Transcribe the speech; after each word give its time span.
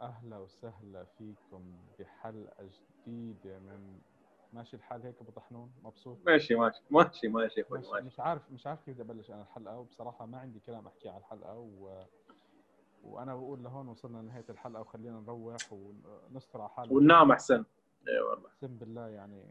أهلا 0.00 0.38
وسهلا 0.38 1.04
فيكم 1.04 1.76
بحلقة 1.98 2.68
جديدة 3.06 3.58
من 3.58 4.00
ماشي 4.52 4.76
الحال 4.76 5.02
هيك 5.02 5.20
أبو 5.20 5.30
طحنون 5.30 5.72
مبسوط؟ 5.82 6.18
ماشي 6.26 6.54
ماشي 6.54 6.82
ماشي 6.90 7.28
ماشي 7.28 7.64
ماشي 7.70 7.90
ماشي. 7.92 8.06
مش 8.06 8.20
عارف 8.20 8.50
مش 8.52 8.66
عارف 8.66 8.80
كيف 8.84 8.94
بدي 8.94 9.02
أبلش 9.02 9.30
أنا 9.30 9.42
الحلقة 9.42 9.78
وبصراحة 9.78 10.26
ما 10.26 10.38
عندي 10.38 10.60
كلام 10.60 10.86
أحكيه 10.86 11.10
على 11.10 11.18
الحلقة 11.20 11.54
و... 11.58 12.04
وأنا 13.04 13.34
بقول 13.34 13.62
لهون 13.62 13.88
وصلنا 13.88 14.18
لنهاية 14.18 14.44
الحلقة 14.50 14.80
وخلينا 14.80 15.20
نروح 15.20 15.72
ونستر 15.72 16.60
على 16.60 16.70
حالنا. 16.70 16.94
وننام 16.94 17.30
أحسن. 17.32 17.64
اي 18.08 18.20
والله. 18.20 18.46
اقسم 18.48 18.76
بالله 18.78 19.08
يعني. 19.08 19.44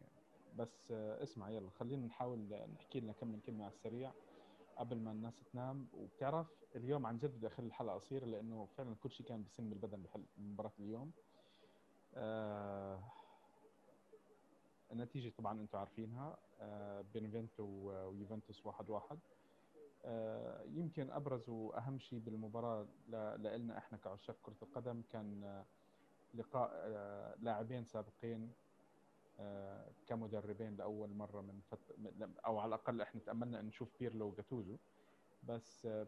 بس 0.56 0.92
آه، 0.92 1.24
اسمع 1.24 1.50
يلا 1.50 1.70
خلينا 1.70 2.08
نحاول 2.08 2.40
نحكي 2.76 3.00
لنا 3.00 3.14
كم 3.14 3.28
من 3.28 3.40
كلمة 3.40 3.64
على 3.64 3.74
السريع. 3.74 4.12
قبل 4.78 5.00
ما 5.00 5.12
الناس 5.12 5.40
تنام. 5.54 5.88
وبتعرف 5.94 6.48
اليوم 6.76 7.06
عن 7.06 7.18
جد 7.18 7.36
بدي 7.36 7.48
أخلي 7.48 7.68
الحلقة 7.68 7.96
قصيرة 7.96 8.26
لأنه 8.26 8.66
فعلا 8.66 8.96
كل 8.96 9.12
شيء 9.12 9.26
كان 9.26 9.44
بسم 9.44 9.72
البدن 9.72 10.04
بمباراه 10.38 10.72
اليوم. 10.80 11.12
آه 12.16 13.04
النتيجة 14.92 15.34
طبعا 15.38 15.62
أنتم 15.62 15.78
عارفينها. 15.78 16.38
آه 16.60 17.02
بينفنتو 17.14 17.64
ويوفنتوس 17.64 18.66
واحد 18.66 18.90
واحد. 18.90 19.20
آه 20.06 20.64
يمكن 20.64 21.12
أبرز 21.12 21.50
وأهم 21.50 22.00
شيء 22.00 22.20
بالمباراة 22.20 22.88
لنا 23.38 23.78
إحنا 23.78 23.98
كعشاق 23.98 24.38
كرة 24.44 24.56
القدم 24.62 25.02
كان 25.12 25.44
آه، 25.44 25.66
لقاء 26.34 26.72
آه، 26.74 27.36
لاعبين 27.40 27.84
سابقين 27.86 28.52
كمدربين 30.08 30.76
لأول 30.76 31.10
مرة 31.10 31.42
من 31.42 31.62
فت... 31.72 31.80
أو 32.46 32.60
على 32.60 32.70
الأقل 32.70 33.02
إحنا 33.02 33.22
تأملنا 33.22 33.60
إن 33.60 33.66
نشوف 33.66 33.90
بيرلو 34.00 34.28
وجاتوزو 34.28 34.78
بس 35.44 35.86
آه، 35.86 36.08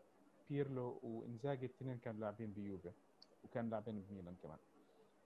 بيرلو 0.50 1.00
وإنزاجي 1.04 1.66
الاثنين 1.66 1.98
كانوا 1.98 2.20
لاعبين 2.20 2.54
بيوفي 2.54 2.92
وكان 3.44 3.70
لاعبين 3.70 4.02
بميلان 4.02 4.36
كمان. 4.44 4.58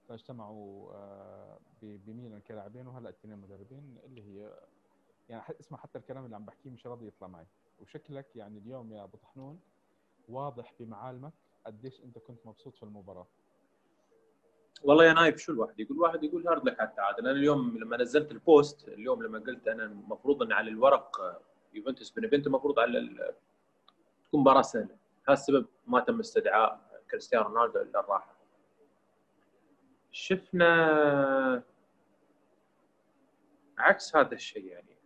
فاجتمعوا 0.10 0.94
آه، 0.94 1.60
بميلان 1.82 2.40
كلاعبين 2.42 2.88
وهلا 2.88 3.10
الاثنين 3.10 3.38
مدربين 3.38 3.98
اللي 4.04 4.22
هي 4.22 4.54
يعني 5.30 5.44
اسمع 5.60 5.78
حتى 5.78 5.98
الكلام 6.00 6.26
اللي 6.26 6.36
عم 6.36 6.46
بحكيه 6.46 6.70
مش 6.70 6.88
راضي 6.88 7.08
يطلع 7.08 7.28
معي. 7.28 7.46
وشكلك 7.82 8.36
يعني 8.36 8.60
اليوم 8.60 8.94
يا 8.94 9.04
أبو 9.04 9.18
طحنون 9.18 9.60
واضح 10.30 10.74
بمعالمك 10.80 11.34
قديش 11.66 12.04
أنت 12.04 12.20
كنت 12.20 12.46
مبسوط 12.46 12.76
في 12.76 12.84
المباراة. 12.84 13.28
والله 14.84 15.06
يا 15.06 15.14
نايف 15.14 15.38
شو 15.38 15.52
الواحد 15.52 15.80
يقول؟ 15.80 16.00
واحد 16.00 16.24
يقول 16.24 16.48
hard 16.48 16.66
luck 16.66 16.80
على 16.80 16.90
التعادل. 16.90 17.20
أنا 17.20 17.32
اليوم 17.32 17.78
لما 17.78 17.98
نزلت 17.98 18.32
ال 18.32 18.43
post 18.43 18.88
اليوم 18.88 19.24
لما 19.24 19.40
قلت 19.40 19.68
أنا 19.68 19.84
المفروض 19.84 20.44
إن 20.44 20.52
على 20.52 20.70
الورق 20.70 21.20
آه، 21.22 21.40
يوفنتوس 21.74 22.12
بنفنتو 22.12 22.48
المفروض 22.50 22.80
على 22.80 23.34
تكون 24.26 24.42
مباراة 24.42 24.62
سهلة. 24.62 24.96
هذا 25.28 25.34
السبب 25.34 25.66
ما 25.88 26.00
تم 26.00 26.20
استدعاء 26.20 27.02
كريستيانو 27.12 27.46
رونالدو 27.46 27.82
إلا 27.82 28.00
الراحة. 28.00 28.36
شفنا 30.12 31.64
عكس 33.78 34.16
هذا 34.16 34.34
الشيء 34.34 34.66
يعني. 34.66 34.98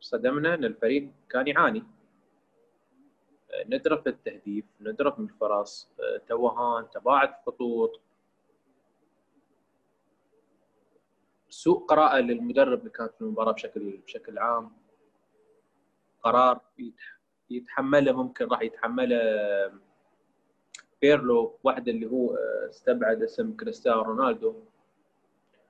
صدمنا 0.00 0.54
إن 0.54 0.64
الفريق 0.64 1.10
كان 1.30 1.46
يعاني. 1.46 1.84
ندرة 3.66 3.96
في 3.96 4.08
التهديف 4.08 4.64
ندرة 4.80 5.14
من 5.18 5.24
الفرص 5.24 5.88
آه، 6.00 6.20
توهان 6.28 6.90
تباعد 6.90 7.34
خطوط. 7.46 8.00
سوء 11.58 11.78
قراءة 11.86 12.18
للمدرب 12.20 12.78
اللي 12.78 12.90
كان 12.90 13.08
في 13.08 13.20
المباراة 13.20 13.52
بشكل 13.52 13.96
بشكل 14.06 14.38
عام. 14.38 14.70
قرار 16.22 16.60
يتح- 16.78 17.18
يتحمله 17.50 18.12
ممكن 18.12 18.46
راح 18.48 18.62
يتحمله 18.62 19.18
بيرلو 21.02 21.58
واحد 21.64 21.88
اللي 21.88 22.06
هو 22.06 22.34
آه، 22.34 22.68
استبعد 22.70 23.22
اسم 23.22 23.56
كريستيانو 23.56 24.02
رونالدو. 24.02 24.54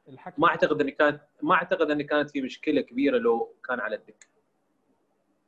الحكي 0.09 0.41
ما 0.41 0.48
أعتقد 0.48 0.81
إن 0.81 0.91
كانت 0.91 1.20
ما 1.42 1.55
أعتقد 1.55 1.91
إن 1.91 2.03
كانت 2.03 2.31
في 2.31 2.41
مشكلة 2.42 2.81
كبيرة 2.81 3.19
لو 3.19 3.54
كان 3.69 3.81
على 3.81 3.97
الدكة. 3.97 4.27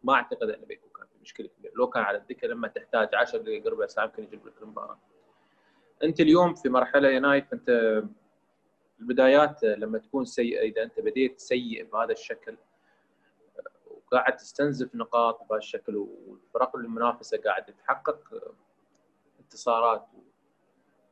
ما 0.04 0.14
أعتقد 0.14 0.48
انه 0.50 0.66
بيكون 0.66 0.90
كان 0.96 1.06
في 1.06 1.18
مشكلة 1.22 1.48
كبيرة. 1.58 1.72
لو 1.74 1.86
كان 1.90 2.02
على 2.02 2.18
الدكة 2.18 2.48
لما 2.48 2.68
تحتاج 2.68 3.14
10 3.14 3.38
دقائق 3.38 3.66
ربع 3.68 3.86
ساعة 3.86 4.04
يمكن 4.04 4.22
يجيب 4.22 4.46
لك 4.46 4.62
المباراة. 4.62 4.98
أنت 6.04 6.20
اليوم 6.20 6.54
في 6.54 6.68
مرحلة 6.68 7.08
يا 7.08 7.18
نايف 7.20 7.52
أنت 7.52 8.02
البدايات 9.00 9.62
لما 9.64 9.98
تكون 9.98 10.24
سيئة 10.24 10.60
إذا 10.62 10.82
أنت 10.82 11.00
بديت 11.00 11.40
سيء 11.40 11.84
بهذا 11.84 12.12
الشكل 12.12 12.56
وقاعد 13.86 14.36
تستنزف 14.36 14.94
نقاط 14.94 15.40
بهذا 15.42 15.58
الشكل 15.58 15.96
والفرق 15.96 16.76
المنافسة 16.76 17.38
قاعد 17.38 17.64
تحقق 17.64 18.52
انتصارات. 19.40 20.06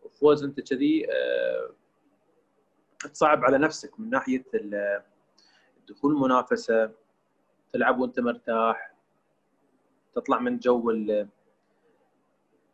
وفوز 0.03 0.44
أنت 0.44 0.60
كذي 0.60 1.06
آه، 1.12 1.71
تصعب 3.00 3.44
على 3.44 3.59
نفسك 3.59 4.00
من 4.00 4.10
ناحية 4.10 4.44
ال- 4.55 5.03
دخول 5.88 6.12
المنافسة 6.12 6.91
تلعب 7.72 7.99
وأنت 8.00 8.20
مرتاح 8.20 8.94
تطلع 10.15 10.38
من 10.38 10.59
جو 10.59 10.91
ال- 10.91 11.28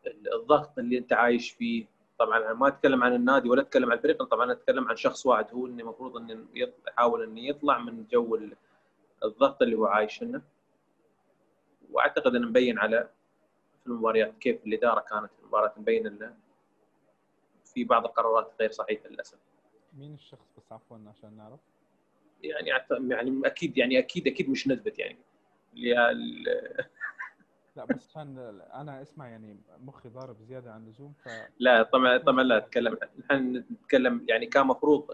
ال- 0.06 0.34
الضغط 0.34 0.78
اللي 0.78 0.98
أنت 0.98 1.12
عايش 1.12 1.50
فيه. 1.50 1.86
طبعا 2.18 2.38
أنا 2.38 2.52
ما 2.54 2.68
أتكلم 2.68 3.02
عن 3.04 3.14
النادي 3.14 3.48
ولا 3.48 3.62
أتكلم 3.62 3.90
عن 3.90 3.96
الفريق 3.96 4.22
طبعا 4.22 4.52
أتكلم 4.52 4.88
عن 4.88 4.96
شخص 4.96 5.26
واحد 5.26 5.46
هو 5.52 5.66
انه 5.66 5.82
المفروض 5.82 6.16
انه 6.16 6.46
يحاول 6.54 7.22
انه 7.22 7.40
يطلع 7.40 7.78
من 7.78 8.04
جو 8.12 8.34
ال- 8.34 8.56
الضغط 9.24 9.62
اللي 9.62 9.76
هو 9.76 9.86
عايشنه 9.86 10.42
وأعتقد 11.90 12.34
إنه 12.34 12.48
مبين 12.48 12.78
على 12.78 13.08
في 13.80 13.86
المباريات 13.86 14.38
كيف 14.38 14.66
الإدارة 14.66 15.00
كانت 15.00 15.30
في 15.32 15.40
المباراة 15.42 15.72
مبين 15.76 16.06
إنه 16.06 16.34
في 17.64 17.84
بعض 17.84 18.04
القرارات 18.06 18.52
غير 18.60 18.70
صحيحة 18.70 19.08
للأسف. 19.08 19.38
مين 19.98 20.14
الشخص 20.14 20.46
بس 20.58 20.72
عفوا 20.72 20.98
عشان 21.08 21.36
نعرف؟ 21.36 21.60
يعني 22.42 22.70
يعني 23.10 23.40
أكيد 23.46 23.78
يعني 23.78 23.98
أكيد 23.98 24.26
أكيد 24.26 24.50
مش 24.50 24.68
نثبت 24.68 24.98
يعني. 24.98 25.18
لا 27.76 27.84
بس 27.84 28.08
عشان 28.08 28.38
أنا 28.74 29.02
اسمع 29.02 29.28
يعني 29.28 29.60
مخي 29.78 30.08
ضارب 30.08 30.42
زيادة 30.42 30.72
عن 30.72 30.82
اللزوم 30.84 31.12
ف 31.24 31.28
لا 31.58 31.82
طبعا 31.82 32.18
طبعا 32.18 32.42
لا 32.42 32.56
أتكلم 32.56 32.98
نحن 33.18 33.56
نتكلم 33.70 34.26
يعني 34.28 34.46
كان 34.46 34.66
مفروض 34.66 35.06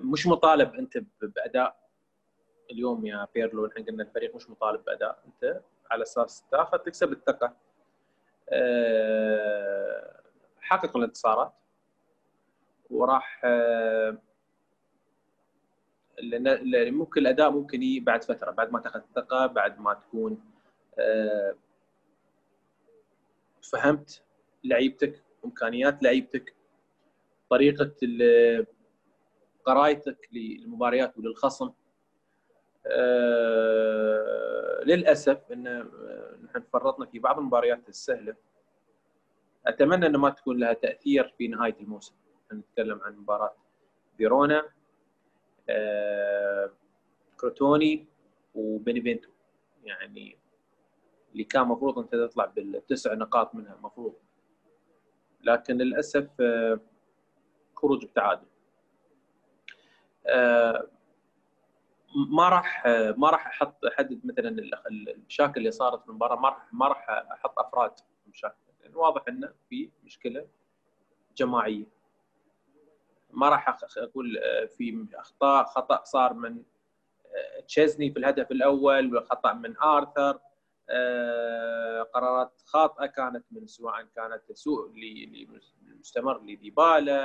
مش 0.00 0.26
مطالب 0.26 0.74
أنت 0.74 0.98
بأداء 1.22 1.82
اليوم 2.70 3.06
يا 3.06 3.26
بيرلو. 3.34 3.66
نحن 3.66 3.84
قلنا 3.84 4.02
الفريق 4.02 4.36
مش 4.36 4.50
مطالب 4.50 4.84
بأداء 4.84 5.22
أنت 5.26 5.60
على 5.90 6.02
أساس 6.02 6.44
تاخذ 6.50 6.78
تكسب 6.78 7.12
الثقة. 7.12 7.56
أه، 8.48 10.20
حقق 10.60 10.96
الانتصارات. 10.96 11.52
وراح 12.90 13.40
أه، 13.44 14.18
لأن 16.22 16.94
ممكن 16.94 17.20
الأداء 17.20 17.50
ممكن 17.50 17.82
يجي 17.82 18.00
بعد 18.00 18.24
فترة 18.24 18.50
بعد 18.50 18.72
ما 18.72 18.80
تاخذ 18.80 19.00
الثقة 19.00 19.46
بعد 19.46 19.80
ما 19.80 19.94
تكون 19.94 20.51
فهمت 23.72 24.22
لعيبتك 24.64 25.22
إمكانيات 25.44 26.02
لعيبتك 26.02 26.54
طريقة 27.50 27.94
قرايتك 29.64 30.28
للمباريات 30.32 31.18
وللخصم. 31.18 31.72
أه 32.86 34.32
للأسف 34.84 35.52
إن 35.52 35.66
آه، 35.66 36.38
نحن 36.44 36.62
فرطنا 36.72 37.06
في 37.06 37.18
بعض 37.18 37.38
المباريات 37.38 37.88
السهلة. 37.88 38.36
أتمنى 39.66 40.06
ان 40.06 40.16
ما 40.16 40.30
تكون 40.30 40.58
لها 40.60 40.72
تأثير 40.72 41.34
في 41.38 41.48
نهاية 41.48 41.76
الموسم. 41.80 42.14
نتكلم 42.52 43.00
عن 43.02 43.16
مباراة 43.16 43.54
فيرونا 44.16 44.70
كروتوني 47.36 48.06
وبينيفينتو 48.54 49.28
يعني 49.84 50.38
اللي 51.32 51.44
كان 51.44 51.62
المفروض 51.62 51.98
أنت 51.98 52.12
تطلع 52.12 52.44
بالتسع 52.46 53.14
نقاط 53.14 53.54
منها 53.54 53.74
المفروض 53.74 54.14
لكن 55.40 55.76
للأسف 55.78 56.28
آه، 56.40 56.80
خروج 57.76 58.04
بتعادل 58.04 58.46
آه، 60.26 60.88
ما 62.30 62.48
راح 62.48 62.86
آه، 62.86 63.14
ما 63.18 63.30
راح 63.30 63.46
أحط 63.46 63.84
أحدد 63.84 64.20
مثلا 64.26 64.48
ال- 64.48 64.74
ال- 64.86 65.08
المشاكل 65.08 65.60
اللي 65.60 65.70
صارت 65.70 66.02
في 66.02 66.08
المباراه 66.08 66.36
ما 66.40 66.48
راح 66.48 66.68
ما 66.74 66.88
راح 66.88 67.08
أحط 67.10 67.58
أفراد 67.58 67.92
مشاكل. 68.26 68.54
لأن 68.80 68.94
واضح 68.96 69.24
إنه 69.28 69.52
في 69.70 69.90
مشكلة 70.04 70.46
جماعية. 71.36 71.84
ما 73.30 73.48
راح 73.48 73.76
أقول 73.96 74.38
في 74.76 75.06
أخطاء 75.14 75.64
خطأ 75.64 76.04
صار 76.04 76.32
من 76.32 76.62
تشيزني 77.66 78.10
في 78.10 78.18
الهدف 78.18 78.50
الأول 78.50 79.16
وخطأ 79.16 79.52
من 79.52 79.78
آرثر. 79.78 80.40
قرارات 82.14 82.62
خاطئة 82.66 83.06
كانت 83.06 83.44
من 83.50 83.66
سواء 83.66 84.02
كانت 84.16 84.52
سوء 84.52 84.90
ل- 84.90 85.32
ل- 85.42 85.60
مستمر 86.00 86.42
لديبالا 86.42 87.24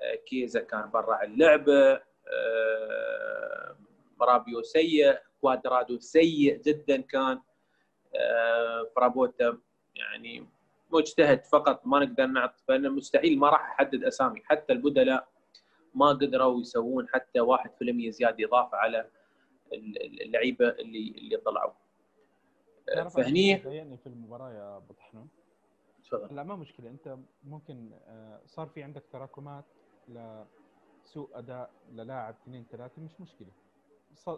آه، 0.00 0.14
كيزا 0.14 0.60
كان 0.60 0.90
برا 0.90 1.22
اللعبة 1.24 1.92
آه، 2.32 3.76
مرابيو 4.20 4.62
سيء 4.62 5.18
كوادرادو 5.40 5.98
سيء 5.98 6.60
جدا 6.62 7.00
كان 7.00 7.40
آه، 8.16 8.90
فرابوتا 8.96 9.58
يعني 9.94 10.48
مجتهد 10.92 11.44
فقط 11.44 11.86
ما 11.86 11.98
نقدر 11.98 12.26
نعطي 12.26 12.62
فانا 12.68 12.88
مستحيل 12.88 13.38
ما 13.38 13.48
راح 13.48 13.70
احدد 13.70 14.04
أسامي 14.04 14.42
حتى 14.44 14.72
البدلاء 14.72 15.28
ما 15.94 16.08
قدروا 16.08 16.60
يسوون 16.60 17.08
حتى 17.08 17.40
1% 17.40 18.10
زيادة 18.10 18.44
إضافة 18.44 18.76
على 18.76 19.10
اللعيبة 19.72 20.68
اللي 20.68 21.14
اللي 21.18 21.36
طلعوا. 21.36 21.72
فهني 23.58 23.96
في 23.96 24.06
المباراة 24.06 24.52
يا 24.52 24.76
أبو 24.76 24.92
طحنون. 24.92 25.28
تفضل. 26.04 26.36
لا 26.36 26.42
ما 26.42 26.56
مشكلة. 26.56 26.90
أنت 26.90 27.18
ممكن 27.42 27.90
آه، 27.92 28.42
صار 28.46 28.66
في 28.68 28.82
عندك 28.82 29.04
تراكمات 29.12 29.64
لسوء 30.08 31.38
أداء 31.38 31.70
للاعب 31.90 32.34
اثنين 32.34 32.64
ثلاثة 32.70 33.02
مش 33.02 33.20
مشكلة. 33.20 33.50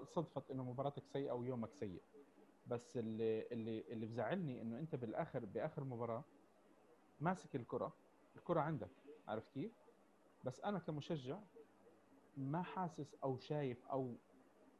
صدفت 0.05 0.51
إنه 0.51 0.65
مباراتك 0.65 1.03
سيئة 1.07 1.33
ويومك 1.33 1.75
سيء. 1.75 2.03
بس 2.67 2.97
اللي 2.97 3.47
اللي 3.53 3.81
اللي 3.93 4.07
بزعلني 4.07 4.63
إنه 4.63 4.79
أنت 4.79 4.95
بالآخر 4.95 5.45
بآخر 5.45 5.85
مباراة 5.85 6.25
ماسك 7.21 7.57
الكرة. 7.57 7.93
الكرة 8.37 8.61
عندك 8.61 8.91
عارف 9.29 9.49
كيف؟ 9.55 9.73
بس 10.45 10.61
أنا 10.61 10.79
كمشجع 10.79 11.39
ما 12.37 12.63
حاسس 12.63 13.15
أو 13.25 13.39
شايف 13.39 13.87
أو 13.87 14.17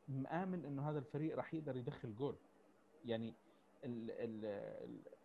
مآمن 0.09 0.65
إنه 0.65 0.91
هذا 0.91 0.99
الفريق 0.99 1.37
راح 1.37 1.55
يقدر 1.55 1.77
يدخل 1.77 2.15
جول. 2.17 2.37
يعني 3.05 3.35
ال 3.85 4.11
ال 4.11 4.45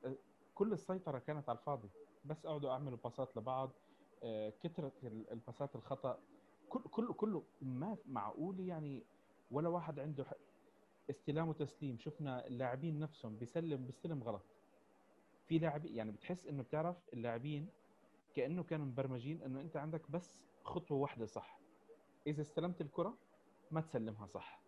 ال 0.06 0.18
كل 0.54 0.74
السيطرة 0.74 1.20
كانت 1.20 1.50
على 1.50 1.58
الفاضي. 1.58 1.90
بس 2.26 2.48
قعدوا 2.48 2.72
اعملوا 2.72 2.98
باصات 2.98 3.38
لبعض 3.38 3.72
آه، 4.24 4.50
كثره 4.50 4.92
الباسات 5.04 5.76
الخطأ. 5.76 6.20
كل 6.70 6.82
كله 6.90 7.14
كله 7.14 7.44
ما 7.62 7.98
معقول 8.06 8.60
يعني 8.60 9.04
ولا 9.52 9.70
واحد 9.70 10.00
عنده 10.00 10.26
استلام 11.10 11.48
وتسليم. 11.50 11.98
شفنا 12.00 12.48
اللاعبين 12.48 13.00
نفسهم 13.00 13.38
بيسلم 13.38 13.86
بيستلم 13.86 14.24
غلط. 14.24 14.46
في 15.48 15.60
لاعبين 15.60 15.96
يعني 15.96 16.12
بتحس 16.12 16.48
إنه 16.48 16.64
بتعرف 16.64 16.98
اللاعبين 17.14 17.70
كأنه 18.36 18.64
كانوا 18.64 18.86
مبرمجين 18.86 19.42
إنه 19.42 19.62
أنت 19.62 19.78
عندك 19.78 20.12
بس 20.12 20.44
خطوة 20.64 20.98
واحدة 20.98 21.26
صح. 21.26 21.60
إذا 22.28 22.42
استلمت 22.42 22.82
الكرة 22.82 23.18
ما 23.72 23.82
تسلمها 23.82 24.26
صح. 24.28 24.62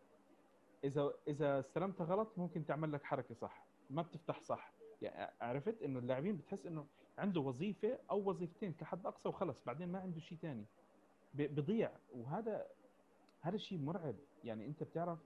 إذا 0.84 1.14
إذا 1.28 1.60
استلمتها 1.60 2.06
غلط 2.06 2.38
ممكن 2.38 2.66
تعمل 2.66 2.92
لك 2.92 3.04
حركة 3.04 3.36
صح. 3.36 3.67
ما 3.90 4.02
بتفتح 4.02 4.42
صح. 4.42 4.74
يعني 5.02 5.34
عرفت 5.42 5.82
إنه 5.82 6.00
اللاعبين 6.00 6.38
بتحس 6.38 6.66
إنه 6.66 6.88
عنده 7.18 7.42
وظيفة 7.42 8.00
أو 8.12 8.30
وظيفتين 8.30 8.74
كحد 8.74 9.06
أقصى 9.06 9.30
وخلص 9.30 9.64
بعدين 9.66 9.92
ما 9.92 10.00
عنده 10.00 10.20
شيء 10.20 10.38
ثاني 10.38 10.66
بضيع. 11.34 11.92
وهذا 12.14 12.68
هذا 13.42 13.56
الشيء 13.56 13.80
مرعب. 13.80 14.16
يعني 14.44 14.66
أنت 14.66 14.84
بتعرف 14.84 15.20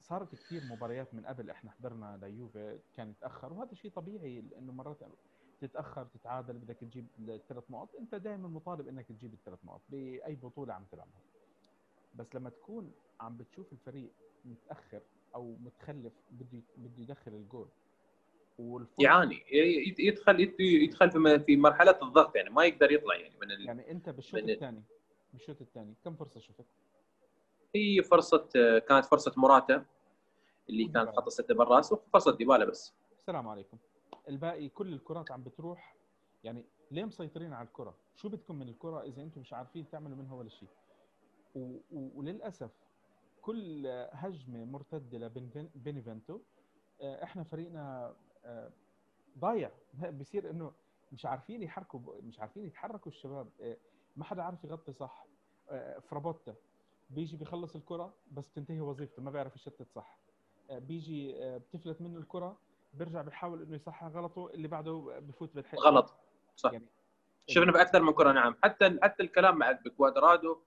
صارت 0.00 0.34
كثير 0.34 0.62
مباريات 0.64 1.14
من 1.14 1.26
قبل 1.26 1.50
إحنا 1.50 1.70
حضرنا 1.70 2.18
ليوفي 2.22 2.78
كان 2.94 3.10
يتأخر 3.10 3.52
وهذا 3.52 3.74
شيء 3.74 3.90
طبيعي 3.90 4.40
لأنه 4.40 4.72
مرات 4.72 4.98
تتأخر 5.60 6.04
تتعادل 6.04 6.58
بدك 6.58 6.76
تجيب 6.76 7.06
الثلاث 7.18 7.70
نقط 7.70 7.94
أنت 7.94 8.14
دائما 8.14 8.48
مطالب 8.48 8.88
إنك 8.88 9.06
تجيب 9.08 9.34
الثلاث 9.34 9.64
نقط 9.64 9.80
بأي 9.88 10.34
بطولة 10.34 10.74
عم 10.74 10.84
تلعبها. 10.84 11.20
بس 12.14 12.34
لما 12.34 12.50
تكون 12.50 12.92
عم 13.20 13.36
بتشوف 13.36 13.72
الفريق 13.72 14.12
متأخر 14.44 15.00
أو 15.34 15.56
متخلف 15.60 16.12
بده 16.30 16.62
بده 16.76 17.02
يدخل 17.02 17.32
الجول 17.34 17.68
يعاني 18.98 19.42
يدخل 19.98 20.40
يدخل 20.60 21.10
في 21.40 21.56
مرحلة 21.56 21.98
الضغط 22.02 22.36
يعني 22.36 22.50
ما 22.50 22.64
يقدر 22.64 22.92
يطلع 22.92 23.16
يعني 23.16 23.34
من 23.42 23.50
ال... 23.50 23.66
يعني 23.66 23.90
أنت 23.90 24.08
بالشوط 24.08 24.42
الثاني 24.42 24.82
بالشوط 25.32 25.60
الثاني 25.60 25.94
كم 26.04 26.16
فرصة 26.16 26.40
شفت؟ 26.40 26.64
هي 27.74 28.02
فرصة 28.02 28.48
كانت 28.88 29.06
فرصة 29.06 29.32
مراتا 29.36 29.84
اللي 30.68 30.84
كانت 30.84 31.08
حاطة 31.08 31.30
ستة 31.30 31.54
بالرأس 31.54 31.92
وفرصة 31.92 32.36
ديبالا 32.36 32.64
بس 32.64 32.92
السلام 33.20 33.48
عليكم 33.48 33.78
الباقي 34.28 34.68
كل 34.68 34.92
الكرات 34.92 35.30
عم 35.30 35.42
بتروح 35.42 35.96
يعني 36.44 36.64
ليه 36.90 37.04
مسيطرين 37.04 37.52
على 37.52 37.68
الكرة؟ 37.68 37.94
شو 38.16 38.28
بدكم 38.28 38.58
من 38.58 38.68
الكرة 38.68 39.02
إذا 39.02 39.22
أنتم 39.22 39.40
مش 39.40 39.52
عارفين 39.52 39.88
تعملوا 39.88 40.16
منها 40.16 40.34
ولا 40.34 40.48
شيء؟ 40.48 40.68
و... 41.54 41.76
و... 41.90 42.10
وللأسف 42.14 42.70
كل 43.42 43.86
هجمة 44.12 44.64
مرتده 44.64 45.18
لبينيفنتو 45.18 46.40
آه، 47.00 47.24
إحنا 47.24 47.44
فريقنا 47.44 48.14
آه، 48.44 48.70
ضايع. 49.38 49.70
بصير 49.94 50.50
إنه 50.50 50.72
مش 51.12 51.26
عارفين 51.26 51.62
يحركوا 51.62 52.20
مش 52.22 52.40
عارفين 52.40 52.64
يتحركوا 52.64 53.12
الشباب 53.12 53.48
آه، 53.60 53.76
ما 54.16 54.24
حدا 54.24 54.42
عارف 54.42 54.64
يغطي 54.64 54.92
صح 54.92 55.26
فرابوتا 56.08 56.54
بيجي 57.10 57.36
بيخلص 57.36 57.76
الكرة 57.76 58.14
بس 58.32 58.48
بتنتهي 58.48 58.80
وظيفته 58.80 59.22
ما 59.22 59.30
بيعرف 59.30 59.56
يشتت 59.56 59.92
صح. 59.94 60.18
بيجي 60.70 61.34
بتفلت 61.58 62.00
منه 62.00 62.18
الكرة 62.18 62.58
بيرجع 62.94 63.22
بيحاول 63.22 63.62
إنه 63.62 63.74
يصحح 63.76 64.04
غلطه 64.04 64.50
اللي 64.54 64.68
بعده 64.68 65.18
بفوت 65.20 65.54
بالحق 65.54 65.78
غلط. 65.78 66.14
صح. 66.56 66.72
يعني 66.72 66.86
شفنا 67.46 67.72
بأكثر 67.72 68.02
من 68.02 68.12
كرة 68.12 68.32
نعم. 68.32 68.56
حتى 68.62 68.98
حتى 69.02 69.22
الكلام 69.22 69.58
مع 69.58 69.72
بكوادرادو 69.72 70.58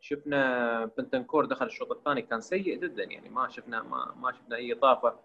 شفنا 0.00 0.84
بنتنكور 0.84 1.44
دخل 1.44 1.66
الشوط 1.66 1.92
الثاني 1.92 2.22
كان 2.22 2.40
سيء 2.40 2.78
جدا 2.78 3.04
يعني 3.04 3.28
ما 3.28 3.48
شفنا 3.48 3.82
ما 3.82 4.14
ما 4.16 4.32
شفنا 4.32 4.56
أي 4.56 4.72
إضافة. 4.72 5.18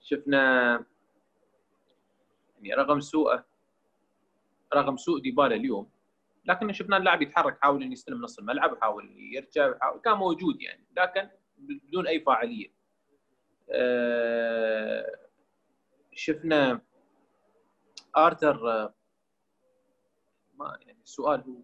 شفنا 0.00 0.72
يعني 2.62 2.82
رغم 2.82 3.00
سوءه 3.00 3.44
رغم 4.74 4.96
سوء 4.96 5.20
ديبالا 5.20 5.54
اليوم 5.54 5.90
لكن 6.44 6.72
شفنا 6.72 6.96
اللاعب 6.96 7.22
يتحرك 7.22 7.58
حاول 7.62 7.82
إنه 7.82 7.92
يستلم 7.92 8.22
نص 8.22 8.38
الملعب 8.38 8.78
حاول 8.80 9.10
يرجع 9.16 9.78
حاول 9.78 10.00
كان 10.00 10.14
موجود 10.14 10.62
يعني 10.62 10.84
لكن 10.96 11.28
بدون 11.58 12.06
أي 12.06 12.20
فاعلية. 12.20 12.72
آه، 13.70 15.18
شفنا 16.12 16.80
آرثر 18.16 18.92
ما 20.54 20.78
يعني 20.80 20.98
السؤال 21.02 21.40
هو 21.40 21.54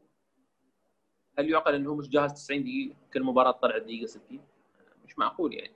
هل 1.40 1.50
يعقل 1.50 1.74
أنه 1.74 1.94
مش 1.94 2.08
جاهز 2.08 2.32
90 2.32 2.62
دقيقة 2.62 2.96
كل 3.14 3.22
مباراة 3.22 3.50
طلع 3.50 3.78
دقيقة 3.78 4.06
60 4.06 4.40
مش 5.04 5.18
معقول 5.18 5.54
يعني. 5.54 5.74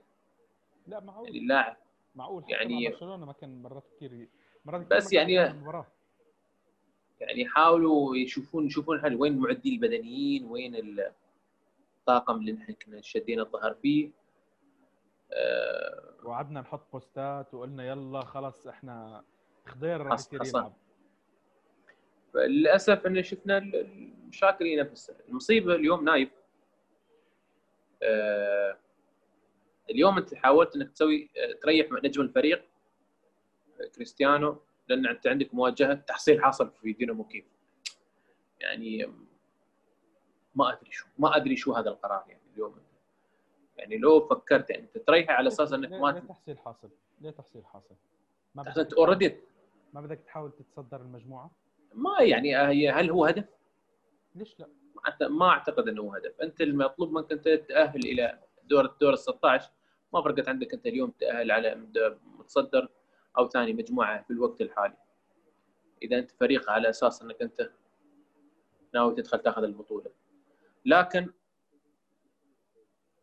لا 0.87 0.99
معقول. 0.99 1.27
يعني 1.27 1.39
اللاعب 1.39 1.77
معقول 2.15 2.43
يعني 2.47 2.89
برشلونة 2.89 3.25
ما 3.25 3.33
كان 3.33 3.61
مرات 3.61 3.83
كثير 3.95 4.29
مرات 4.65 4.87
بس 4.87 5.13
يعني 5.13 5.33
يعني 7.19 7.41
يحاولوا 7.41 8.15
يشوفون 8.15 8.65
يشوفون 8.65 9.05
هل 9.05 9.15
وين 9.15 9.33
المعدين 9.33 9.73
البدنيين 9.73 10.45
وين 10.45 11.01
الطاقم 11.99 12.35
اللي 12.35 12.51
نحن 12.51 12.73
كنا 12.73 13.01
شدينا 13.01 13.43
الظهر 13.43 13.73
فيه. 13.73 14.11
أه 15.31 16.13
وقعدنا 16.23 16.61
نحط 16.61 16.91
بوستات 16.91 17.53
وقلنا 17.53 17.87
يلا 17.87 18.21
خلص 18.21 18.67
إحنا 18.67 19.23
خضير 19.65 20.01
راح 20.01 20.13
يصير 20.13 20.45
يلعب 20.45 20.73
فللاسف 22.35 23.07
إن 23.07 23.23
شفنا 23.23 23.57
المشاكل 23.57 24.65
هي 24.65 24.75
نفسها 24.75 25.15
المصيبة 25.29 25.75
اليوم 25.75 26.05
نايف 26.05 26.29
آه 28.03 28.77
اليوم 29.89 30.17
أنت 30.17 30.35
حاولت 30.35 30.75
إنك 30.75 30.91
تسوي 30.91 31.29
آه، 31.37 31.59
تريح 31.61 31.87
نجم 32.03 32.21
الفريق 32.21 32.65
آه، 33.81 33.87
كريستيانو 33.95 34.57
لأن 34.87 35.07
أنت 35.07 35.27
عندك 35.27 35.53
مواجهة 35.53 35.93
تحصيل 35.93 36.43
حاصل 36.43 36.71
في 36.71 36.93
دينامو 36.93 37.23
كيف 37.23 37.45
يعني 38.59 39.13
ما 40.55 40.73
أدري 40.73 40.91
شو 40.91 41.07
ما 41.17 41.35
أدري 41.35 41.55
شو 41.55 41.73
هذا 41.73 41.89
القرار 41.89 42.23
يعني 42.27 42.41
اليوم 42.53 42.75
يعني 43.77 43.97
لو 43.97 44.27
فكرت 44.27 44.69
يعني 44.69 44.83
أنت 44.83 44.97
تريحه 44.97 45.33
على 45.33 45.47
أساس 45.47 45.73
إنك 45.73 45.91
ما 45.91 46.11
ليه 46.11 46.19
تحصيل 46.19 46.59
حاصل؟ 46.59 46.89
ليه 47.21 47.29
تحصيل 47.29 47.65
حاصل؟ 47.65 47.95
ما 48.55 48.63
بدك 48.63 48.93
أوريدي 48.93 49.35
ما 49.93 50.01
بدك 50.01 50.19
تحاول 50.19 50.51
تتصدر 50.51 51.01
المجموعة؟ 51.01 51.51
ما 51.95 52.21
يعني 52.21 52.57
هي 52.57 52.89
هل 52.89 53.09
هو 53.09 53.25
هدف؟ 53.25 53.45
ليش 54.35 54.59
لا؟ 54.59 54.67
ما 55.29 55.49
أعتقد 55.49 55.87
إنه 55.87 56.01
هو 56.01 56.13
هدف، 56.13 56.41
أنت 56.41 56.61
المطلوب 56.61 57.11
منك 57.11 57.31
أنت 57.31 57.47
تتاهل 57.47 58.05
إلى 58.05 58.39
دور 58.63 58.85
الدور 58.85 59.13
ال 59.13 59.19
16 59.19 59.71
ما 60.13 60.21
فرقت 60.21 60.49
عندك 60.49 60.73
أنت 60.73 60.85
اليوم 60.85 61.09
تتاهل 61.09 61.51
على 61.51 61.75
متصدر 62.39 62.89
أو 63.37 63.49
ثاني 63.49 63.73
مجموعة 63.73 64.23
في 64.23 64.33
الوقت 64.33 64.61
الحالي. 64.61 64.97
إذا 66.03 66.17
أنت 66.19 66.31
فريق 66.31 66.69
على 66.69 66.89
أساس 66.89 67.21
إنك 67.21 67.41
أنت 67.41 67.71
ناوي 68.93 69.15
تدخل 69.15 69.39
تاخذ 69.39 69.63
البطولة. 69.63 70.11
لكن 70.85 71.29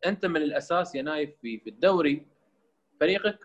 أنت 0.05 0.25
من 0.25 0.41
الأساس 0.41 0.95
يا 0.95 1.01
نايف 1.01 1.35
في 1.41 1.59
في 1.59 1.69
الدوري 1.69 2.27
فريقك 2.99 3.39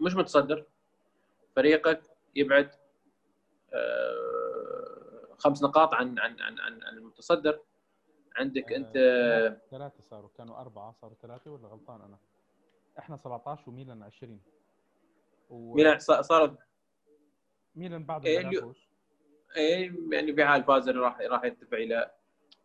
مش 0.00 0.14
متصدر 0.14 0.64
فريقك 1.56 2.02
يبعد 2.36 2.70
آه، 2.70 2.85
خمس 5.38 5.62
نقاط 5.62 5.94
عن 5.94 6.18
عن 6.18 6.40
عن 6.40 6.58
عن 6.60 6.96
المتصدر. 6.98 7.60
عندك 8.36 8.72
انت 8.72 8.92
ثلاثة 9.70 10.02
صاروا 10.02 10.30
كانوا 10.36 10.60
أربعة 10.60 10.92
صاروا 10.92 11.16
ثلاثة 11.22 11.50
ولا 11.50 11.68
غلطان 11.68 12.00
أنا؟ 12.00 12.18
إحنا 12.98 13.16
17 13.16 13.70
وميلان 13.70 14.02
20 14.02 14.40
و... 15.50 15.74
ميلان 15.74 15.98
صارت 15.98 16.58
ميلان 17.74 18.04
بعد 18.04 18.26
إيه 18.26 18.74
إيه 19.56 19.92
يعني 20.12 20.32
بحال 20.32 20.64
فاز 20.64 20.88
راح 20.88 21.20
راح 21.20 21.44
يرتفع 21.44 21.76
إلى 21.76 22.14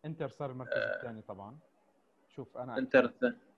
إنتر 0.04 0.28
صار 0.28 0.50
المركز 0.50 0.72
آه. 0.72 0.96
الثاني 0.96 1.22
طبعا. 1.22 1.58
شوف 2.28 2.56
أنا 2.56 2.78
إنتر 2.78 3.12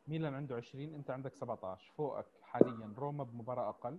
ميلان 0.08 0.34
عنده 0.34 0.56
20 0.56 0.94
أنت 0.94 1.10
عندك 1.10 1.34
17 1.34 1.92
فوقك 1.96 2.26
حاليا 2.42 2.94
روما 2.98 3.24
بمباراة 3.24 3.68
أقل. 3.68 3.98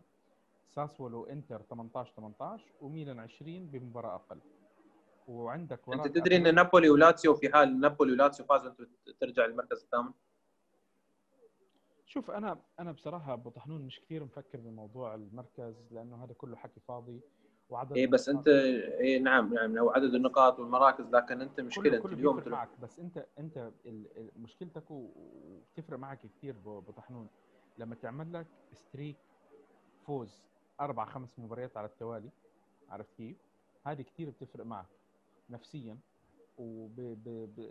ساسولو 0.70 1.26
انتر 1.26 1.62
18 1.62 2.14
18 2.16 2.66
وميلان 2.82 3.20
20 3.20 3.68
بمباراة 3.68 4.16
أقل. 4.16 4.40
وعندك 5.28 5.90
أنت 5.94 6.08
تدري 6.08 6.36
إن 6.36 6.56
نابولي 6.56 6.90
ولاتسيو 6.90 7.36
في 7.36 7.54
حال 7.54 7.80
نابولي 7.80 8.12
ولاتسيو 8.12 8.46
فازوا 8.46 8.72
انت 8.72 9.10
ترجع 9.20 9.46
للمركز 9.46 9.84
الثامن؟ 9.84 10.12
شوف 12.06 12.32
أنا 12.32 12.60
أنا 12.80 12.92
بصراحة 12.92 13.34
أبو 13.34 13.50
طحنون 13.50 13.82
مش 13.82 14.00
كثير 14.00 14.24
مفكر 14.24 14.60
بموضوع 14.60 15.16
المركز 15.16 15.76
لأنه 15.92 16.24
هذا 16.24 16.34
كله 16.34 16.56
حكي 16.56 16.80
فاضي 16.80 17.22
وعدد 17.70 17.98
اي 17.98 18.08
بس 18.08 18.30
أنت 18.30 18.48
اي 18.48 19.20
نعم 19.20 19.54
نعم 19.54 19.78
هو 19.78 19.90
عدد 19.90 20.14
النقاط 20.14 20.60
والمراكز 20.60 21.10
لكن 21.10 21.42
أنت 21.42 21.62
مشكلة 21.62 21.98
أنت 21.98 22.06
اليوم 22.06 22.44
معك 22.46 22.70
بس 22.82 23.00
أنت 23.00 23.26
أنت 23.40 23.72
مشكلتك 24.36 24.92
وبتفرق 24.92 26.00
معك 26.00 26.20
كثير 26.38 26.56
ابو 26.56 26.92
طحنون. 26.92 27.28
لما 27.78 27.96
تعمل 27.96 28.34
لك 28.34 28.48
ستريك 28.74 29.18
فوز 30.06 30.44
أربع 30.82 31.06
خمس 31.06 31.40
مباريات 31.40 31.78
على 31.78 31.88
التوالي 31.88 32.30
عرفت 32.90 33.14
كيف؟ 33.18 33.38
هذه 33.86 34.02
كثير 34.02 34.30
بتفرق 34.30 34.66
معك 34.66 34.86
نفسيا 35.50 35.98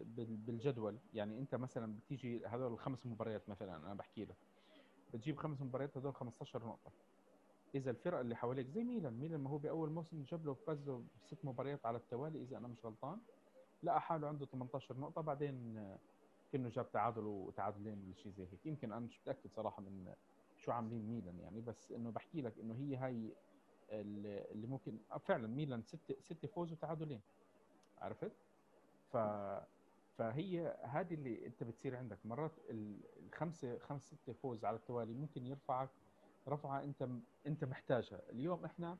وبالجدول 0.06 0.98
يعني 1.14 1.38
أنت 1.38 1.54
مثلا 1.54 1.94
بتيجي 1.98 2.46
هذول 2.46 2.72
الخمس 2.72 3.06
مباريات 3.06 3.48
مثلا 3.48 3.76
أنا 3.76 3.94
بحكي 3.94 4.24
لك 4.24 4.36
بتجيب 5.14 5.36
خمس 5.36 5.60
مباريات 5.62 5.96
هذول 5.96 6.14
15 6.14 6.66
نقطة. 6.66 6.90
إذا 7.74 7.90
الفرق 7.90 8.18
اللي 8.18 8.36
حواليك 8.36 8.66
زي 8.68 8.84
ميلان 8.84 9.12
ميلان 9.12 9.40
ما 9.40 9.50
هو 9.50 9.58
بأول 9.58 9.90
موسم 9.90 10.22
جاب 10.22 10.46
له 10.46 10.54
فاز 10.54 10.88
له 10.88 11.04
ست 11.26 11.44
مباريات 11.44 11.86
على 11.86 11.98
التوالي 11.98 12.42
إذا 12.42 12.58
أنا 12.58 12.68
مش 12.68 12.84
غلطان. 12.84 13.18
لقى 13.82 14.00
حاله 14.00 14.28
عنده 14.28 14.46
18 14.46 14.96
نقطة 14.98 15.20
بعدين 15.20 15.80
كأنه 16.52 16.68
جاب 16.68 16.92
تعادل 16.92 17.24
وتعادلين 17.26 18.02
ولا 18.04 18.14
شيء 18.14 18.32
زي 18.32 18.44
هيك. 18.52 18.66
يمكن 18.66 18.92
أنا 18.92 19.00
مش 19.06 19.20
متأكد 19.20 19.50
صراحة 19.56 19.82
من 19.82 20.14
شو 20.64 20.72
عاملين 20.72 21.06
ميلان 21.10 21.38
يعني 21.40 21.60
بس 21.60 21.92
إنه 21.92 22.10
بحكي 22.10 22.42
لك 22.42 22.58
إنه 22.58 22.74
هي 22.74 22.96
هاي 22.96 23.36
اللي 23.90 24.66
ممكن 24.66 24.98
فعلا 25.20 25.46
ميلان 25.48 25.82
ست 25.82 26.16
ست 26.20 26.46
فوز 26.46 26.72
وتعادلين 26.72 27.20
عرفت؟ 27.98 28.32
ف 29.12 29.16
فهي 30.18 30.76
هذه 30.82 31.14
اللي 31.14 31.46
أنت 31.46 31.64
بتصير 31.64 31.96
عندك. 31.96 32.18
مرات 32.24 32.52
الخمسة 32.70 33.78
خمس 33.78 34.14
ست 34.14 34.30
فوز 34.30 34.64
على 34.64 34.76
التوالي 34.76 35.14
ممكن 35.14 35.46
يرفعك 35.46 35.88
رفعة 36.48 36.82
أنت 36.82 37.08
أنت 37.46 37.64
محتاجها. 37.64 38.20
اليوم 38.30 38.64
إحنا 38.64 38.98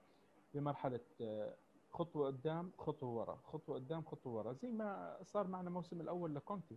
بمرحلة 0.55 1.01
آه، 1.21 1.55
خطوة 1.93 2.27
قدام 2.27 2.73
خطوة 2.79 3.09
ورا. 3.09 3.37
خطوة 3.45 3.75
قدام 3.75 4.03
خطوة 4.05 4.33
ورا. 4.33 4.53
زي 4.53 4.71
ما 4.73 5.19
صار 5.23 5.47
معنا 5.47 5.69
الموسم 5.69 6.01
الأول 6.01 6.35
لكونتي. 6.35 6.77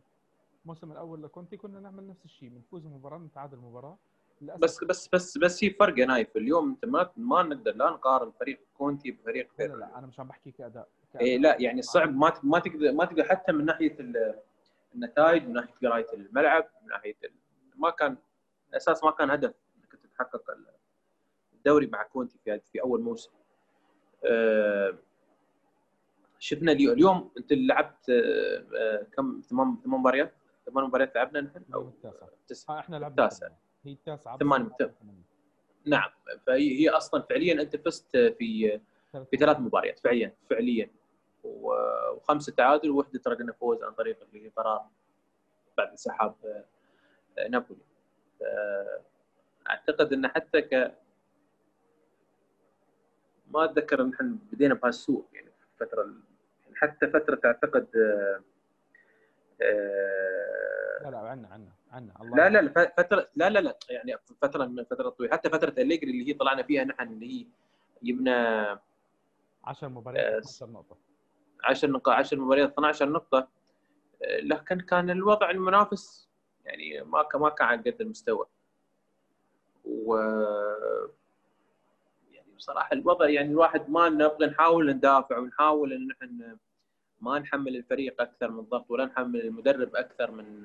الموسم 0.64 0.92
الأول 0.92 1.24
لكونتي 1.24 1.58
كنا 1.58 1.80
نعمل 1.80 2.08
نفس 2.08 2.26
الشيء 2.26 2.50
بنفوز 2.50 2.86
مباراة 2.86 3.18
نتعادل 3.18 3.58
مباراة. 3.58 3.98
بس 4.42 4.84
بس 4.84 5.10
بس 5.14 5.38
بس 5.38 5.60
في 5.60 5.70
فرق 5.70 6.00
يا 6.00 6.06
نايف. 6.06 6.38
اليوم 6.38 6.70
انت 6.70 6.86
ما 6.86 7.12
ما 7.18 7.44
نقدر 7.44 7.76
لا 7.76 7.90
نقارن 7.90 8.32
فريق 8.32 8.60
كونتي 8.78 9.12
بفريق 9.12 9.50
لا, 9.60 9.64
لا 9.66 9.98
أنا 9.98 10.08
مش 10.08 10.20
عم 10.20 10.28
بحكي 10.28 10.52
كأداء. 10.52 10.88
إيه 11.22 11.38
لا 11.38 11.62
يعني 11.62 11.82
صعب 11.82 12.16
ما 12.16 12.34
ما 12.44 12.60
تقدر 12.60 12.92
ما 12.92 13.06
تقدر 13.06 13.24
حتى 13.24 13.52
من 13.52 13.66
ناحية 13.66 13.98
النتائج 14.96 15.44
من 15.48 15.54
ناحية 15.54 15.74
قرايه 15.84 16.06
الملعب 16.14 16.70
من 16.82 16.88
ناحية 16.90 17.16
ما 17.76 17.90
كان 17.90 18.18
أساس 18.74 19.04
ما 19.04 19.12
كان 19.12 19.30
هدف 19.32 19.54
إنك 19.78 20.02
تتحقق 20.04 20.58
الدوري 21.54 21.88
مع 21.88 22.04
كونتي 22.04 22.38
في 22.46 22.60
في 22.60 22.82
أول 22.82 23.02
موسم. 23.02 23.32
آه، 24.26 24.98
شفنا 26.40 26.72
اليوم 26.72 27.32
أنت 27.38 27.54
لعبت 27.54 28.10
آه، 28.10 28.66
آه، 28.78 29.04
كم؟ 29.16 29.42
ثمان 29.50 29.78
ثمان 29.84 30.00
مباريات؟ 30.00 30.34
ثمان 30.66 30.84
مباريات 30.84 31.16
لعبنا 31.16 31.42
نحن؟ 31.42 31.64
أو 31.74 31.92
تسعه 32.48 32.80
إحنا 32.80 32.96
لعبنا 32.96 33.26
التاسع. 33.26 33.48
هي 33.84 33.92
التاسعه 33.92 34.38
ثمان 34.38 34.72
نعم 35.86 36.10
فهي 36.48 36.80
هي 36.80 36.90
أصلا 36.90 37.22
فعليا 37.22 37.62
أنت 37.62 37.76
فزت 37.76 38.18
في 38.18 38.80
في 39.32 39.38
ثلاث 39.38 39.60
مباريات 39.60 40.00
فعليا 40.00 40.34
فعليا. 40.50 40.90
وخمسة 41.44 42.54
تعادل 42.54 42.90
ووحدة 42.90 43.20
ترى 43.20 43.54
فوز 43.54 43.84
عن 43.84 43.94
طريق 43.94 44.18
اللي 44.22 44.46
هي 44.46 44.50
قرار 44.50 44.86
بعد 45.78 45.88
انسحاب 45.90 46.36
نابولي. 47.50 47.82
أعتقد 49.70 50.14
إن 50.14 50.28
حتى 50.28 50.62
ك 50.62 50.94
ما 53.48 53.66
أتذكر 53.66 54.02
إن 54.02 54.14
إحنا 54.14 54.38
بدينا 54.52 54.74
بهالسوء 54.74 55.26
يعني 55.34 55.52
في 55.52 55.84
الفترة 55.84 56.02
يعني 56.02 56.76
حتى 56.76 57.08
فترة 57.08 57.42
أعتقد 57.46 57.88
آه، 57.96 58.42
آه، 59.62 61.04
لا 61.04 61.10
لا 61.10 61.18
عنا 61.18 61.48
عنا. 61.48 61.72
عنا 61.92 62.14
الله 62.22 62.48
لا 62.48 62.62
لا 62.62 62.94
فترة 62.98 63.30
لا 63.36 63.50
لا 63.50 63.60
لا 63.60 63.78
يعني 63.90 64.18
فترة 64.42 64.66
من 64.66 64.84
فتره 64.84 65.10
طويله 65.10 65.34
حتى 65.34 65.50
فترة 65.50 65.74
الليجري 65.78 66.12
اللي 66.12 66.28
هي 66.30 66.34
طلعنا 66.34 66.64
فيها 66.64 66.84
نحن 66.84 67.08
اللي 67.08 67.42
هي 67.42 67.46
جبنا 68.04 68.80
10 69.64 69.88
مباريات 69.88 70.44
12 70.44 70.70
نقطة. 70.72 70.98
10 71.64 71.90
نقاط 71.90 72.16
10 72.16 72.38
مباريات 72.38 72.72
12 72.72 73.10
نقطة. 73.10 73.48
آه، 74.24 74.40
لكن 74.40 74.80
كان 74.80 75.10
الوضع 75.10 75.50
المنافس 75.50 76.30
يعني 76.66 77.02
ما 77.02 77.26
ما 77.36 77.50
كان 77.50 77.68
على 77.68 77.82
قد 77.92 78.02
المستوى. 78.02 78.46
و 79.86 80.18
بصراحة 82.58 82.94
الوضع 82.94 83.30
يعني 83.30 83.50
الواحد 83.52 83.90
ما 83.90 84.10
نبغى 84.10 84.46
نحاول 84.48 84.90
ندافع 84.92 85.38
ونحاول 85.38 85.94
إن 85.94 86.12
إحنا 86.12 86.58
ما 87.22 87.40
نحمل 87.40 87.76
الفريق 87.76 88.22
أكثر 88.22 88.52
من 88.52 88.62
ضغط 88.62 88.92
ولا 88.92 89.06
نحمل 89.06 89.42
المدرب 89.42 89.96
أكثر 89.96 90.32
من 90.32 90.64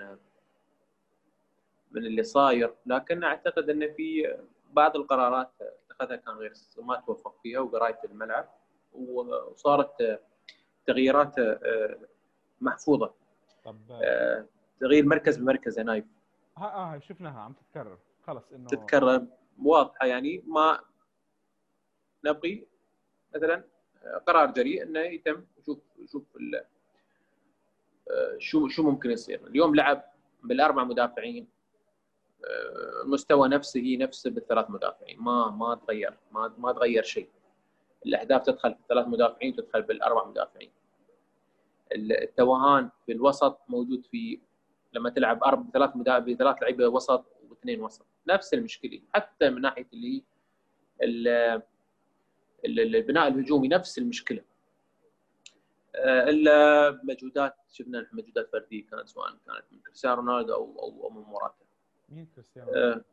من 1.92 2.06
اللي 2.06 2.22
صاير 2.22 2.75
لكن 2.87 3.25
أعتقد 3.25 3.70
إن 3.70 3.94
في 3.94 4.37
بعض 4.70 4.96
القرارات 4.96 5.50
اتخذها 5.61 6.16
كان 6.16 6.34
غير 6.34 6.52
ما 6.78 6.96
توفق 7.06 7.40
فيها 7.42 7.61
وقرايه 7.61 7.99
الملعب 8.04 8.49
وصارت 8.92 10.20
تغييرات 10.87 11.38
آه، 11.38 11.99
محفوظة. 12.61 13.14
طب 13.64 13.76
آه، 13.90 14.46
تغيير 14.80 15.06
مركز 15.06 15.37
بمركز 15.37 15.78
يا 15.78 15.84
نايف. 15.84 16.04
ها 16.58 16.64
آه 16.66 16.99
شفناها 16.99 17.40
عم 17.40 17.52
تتكرر. 17.52 17.99
خلص 18.26 18.52
إنه 18.52 18.66
تتكرر. 18.66 19.26
واضحة 19.62 20.06
يعني 20.06 20.42
ما 20.46 20.80
نبغي 22.25 22.66
مثلا 23.34 23.64
قرار 24.26 24.50
جريء 24.50 24.82
إنه 24.82 25.00
يتم. 25.00 25.44
يشوف 25.62 25.78
يشوف 25.99 26.25
آه، 28.11 28.37
شو 28.38 28.68
شو 28.68 28.82
ممكن 28.82 29.11
يصير. 29.11 29.46
اليوم 29.46 29.75
لعب 29.75 30.04
بالأربع 30.42 30.84
مدافعين. 30.84 31.49
آه، 32.44 33.46
نفسه 33.46 33.96
نفسه 33.96 34.30
بالثلاث 34.30 34.70
مدافعين. 34.70 35.20
ما 35.20 35.50
ما 35.50 35.75
تغير 35.75 36.18
ما 36.32 36.54
ما 36.58 36.72
تغير 36.72 37.02
شيء. 37.02 37.28
الأهداف 38.06 38.42
تدخل 38.42 38.75
في 38.75 38.80
الثلاث 38.80 39.06
مدافعين 39.06 39.56
تدخل 39.56 39.82
بالأربع 39.82 40.25
مدافعين. 40.25 40.70
التوهان 41.92 42.90
في 43.06 43.12
الوسط 43.12 43.61
موجود 43.68 44.06
في 44.06 44.40
لما 44.92 45.11
تلعب 45.11 45.44
أربع 45.44 45.70
ثلاث 45.70 45.96
مدافعين 45.96 46.37
ثلاث 46.37 46.62
لعيبة 46.62 46.88
وسط 46.88 47.25
واثنين 47.50 47.80
وسط. 47.80 48.06
نفس 48.28 48.54
المشكلة. 48.54 49.00
حتى 49.14 49.50
من 49.50 49.61
ناحية 49.61 49.87
اللي 49.92 50.22
البناء 52.64 53.28
الهجومي 53.28 53.68
نفس 53.68 53.99
المشكلة. 53.99 54.44
آه، 55.94 56.28
الا 56.30 56.90
مجهودات 57.04 57.54
شفنا 57.72 58.06
مجهودات 58.12 58.49
فرديه 58.52 58.87
كانت 58.87 59.08
سواء 59.08 59.30
كانت 59.30 59.64
من 59.72 59.78
كريستيانو 59.78 60.16
رونالدو 60.16 60.54
أو 60.54 60.78
أو, 61.04 61.11
من 61.11 61.22
موراتا. 61.22 61.64
مين 62.12 62.26
كريستيانو؟ 62.35 62.71
آه 62.73 63.04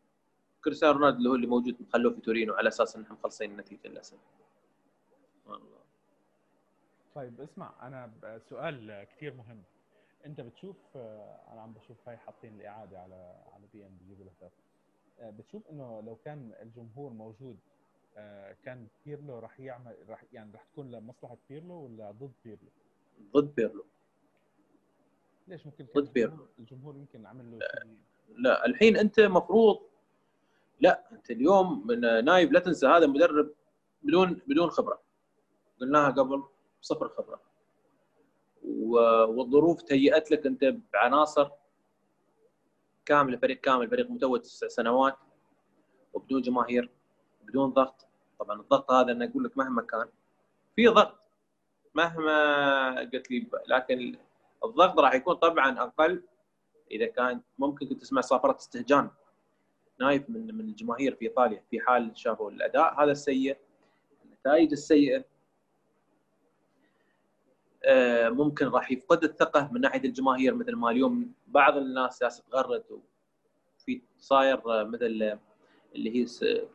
كريستيانو 0.64 0.94
رونالدو 0.94 1.18
اللي 1.18 1.30
هو 1.30 1.36
اللي 1.36 1.48
موجود 1.48 1.82
مخلوه 1.82 2.14
في 2.14 2.22
تورينو 2.22 2.54
على 2.54 2.68
أساس 2.68 2.96
انهم 2.96 3.14
مخلصين 3.14 3.52
النتيجة 3.52 3.88
للأسف. 3.88 4.18
والله. 5.46 5.80
طيب 7.16 7.42
اسمع 7.42 7.88
أنا 7.88 8.12
سؤال 8.50 9.08
كثير 9.16 9.34
مهم. 9.34 9.64
أنت 10.26 10.42
بتشوف 10.42 10.78
آه، 10.96 11.40
أنا 11.54 11.62
عم 11.62 11.74
بشوف 11.74 12.10
هاي 12.10 12.18
حاطين 12.18 12.56
الإعادة 12.56 13.00
على 13.00 13.44
على 13.54 13.68
beIN 13.74 13.98
بيجيبوا 14.02 14.24
الاهداف 14.26 14.52
بتشوف 15.38 15.68
إنه 15.70 16.02
لو 16.02 16.16
كان 16.16 16.54
الجمهور 16.62 17.14
موجود 17.14 17.58
آه، 18.18 18.56
كان 18.64 18.88
بيرلو 19.06 19.40
راح 19.40 19.60
يعمل 19.60 19.96
راح 20.10 20.24
يعني 20.34 20.52
راح 20.54 20.64
تكون 20.64 20.92
لمصلحة 20.92 21.38
بيرلو 21.50 21.74
ولا 21.74 22.12
ضد 22.12 22.34
بيرلو؟ 22.46 22.70
ضد 23.34 23.56
بيرلو. 23.56 23.86
ليش 25.48 25.66
ممكن 25.66 25.88
ضد 25.96 26.14
بيرلو. 26.14 26.48
الجمهور 26.60 26.98
يمكن 26.98 27.26
عمل 27.26 27.52
له 27.52 27.60
لا 28.38 28.66
الحين 28.66 28.98
أنت 28.98 29.20
مفروض 29.20 29.80
لا 30.80 31.12
أنت 31.12 31.32
اليوم 31.32 31.88
من 31.88 32.26
نايف 32.26 32.52
لا 32.52 32.60
تنسى 32.60 32.88
هذا 32.88 33.08
مدرب 33.08 33.54
بدون 34.04 34.42
بدون 34.48 34.70
خبرة. 34.70 35.02
قلناها 35.82 36.10
قبل 36.10 36.44
صفر 36.82 37.10
خبرة. 37.10 37.42
والظروف 38.64 39.82
تهيأت 39.82 40.32
لك 40.32 40.46
أنت 40.46 40.76
بعناصر 40.94 41.50
كامل 43.06 43.38
فريق 43.40 43.60
كامل 43.60 43.90
فريق 43.90 44.10
متوج 44.10 44.42
تسع 44.42 44.68
سنوات 44.68 45.18
وبدون 46.14 46.42
جماهير 46.42 46.90
بدون 47.44 47.70
ضغط. 47.70 48.08
طبعا 48.40 48.62
الضغط 48.62 48.92
هذا 48.92 49.12
أنا 49.12 49.26
أقول 49.26 49.44
لك 49.44 49.58
مهما 49.58 49.82
كان 49.82 50.06
في 50.76 50.88
ضغط. 50.88 51.20
مهما 51.94 53.00
قلت 53.00 53.32
لي 53.32 53.48
لكن 53.68 54.18
الضغط 54.66 55.00
راح 55.00 55.14
يكون 55.14 55.34
طبعا 55.34 55.84
أقل 55.84 56.24
إذا 56.92 57.06
كان 57.06 57.42
ممكن 57.60 57.88
كنت 57.88 58.02
تسمع 58.02 58.22
صافرة 58.22 58.56
استهجان. 58.56 59.10
نايف 60.00 60.30
من 60.30 60.56
من 60.56 60.62
الجماهير 60.62 61.16
في 61.16 61.26
إيطاليا 61.26 61.64
في 61.70 61.80
حال 61.80 62.12
شافوا 62.16 62.52
الأداء. 62.52 63.04
هذا 63.04 63.12
السيء. 63.12 63.58
النتائج 64.26 64.72
السيئة. 64.72 65.26
آه، 67.84 68.30
ممكن 68.30 68.66
راح 68.66 68.92
يفقد 68.92 69.24
الثقة 69.24 69.70
من 69.72 69.82
ناحية 69.82 70.04
الجماهير. 70.04 70.56
مثل 70.56 70.76
ما 70.76 70.92
اليوم 70.92 71.34
بعض 71.48 71.78
الناس 71.78 72.22
جالسه 72.22 72.44
تغرد 72.52 72.84
وفي 73.80 74.02
صاير 74.18 74.62
مثل 74.66 75.40
اللي 75.96 76.16
هي 76.16 76.26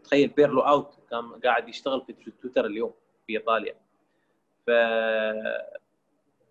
تخيل 0.05 0.29
بيرلو 0.29 0.61
أوت 0.61 0.99
كان 1.11 1.33
قاعد 1.33 1.69
يشتغل 1.69 2.03
في 2.07 2.31
تويتر 2.43 2.67
اليوم 2.67 2.95
في 3.27 3.33
إيطاليا. 3.33 3.75
ف 4.67 4.71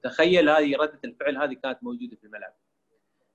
تخيل 0.03 0.50
هذه 0.50 0.75
ردة 0.75 1.00
الفعل 1.05 1.38
هذه 1.38 1.53
كانت 1.53 1.84
موجودة 1.84 2.15
في 2.15 2.24
الملعب. 2.24 2.53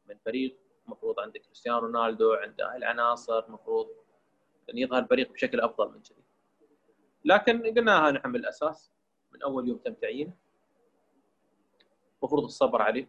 من 0.09 0.17
فريق 0.25 0.57
المفروض 0.87 1.21
عندك 1.21 1.41
كريستيانو 1.41 1.79
رونالدو 1.79 2.33
عنده 2.33 2.77
العناصر 2.77 3.47
المفروض 3.47 3.89
إن 4.71 4.79
يظهر 4.79 5.03
الفريق 5.03 5.33
بشكل 5.33 5.61
أفضل 5.61 5.89
من 5.89 6.03
كذي. 6.03 6.23
لكن 7.25 7.63
قلناها 7.63 8.11
نحن 8.11 8.29
من 8.29 8.37
الأساس 8.37 8.93
من 9.33 9.43
أول 9.43 9.69
يوم 9.69 9.79
تم 9.79 9.95
تعيينه. 9.95 10.33
المفروض 12.23 12.45
الصبر 12.45 12.83
عليه. 12.83 13.09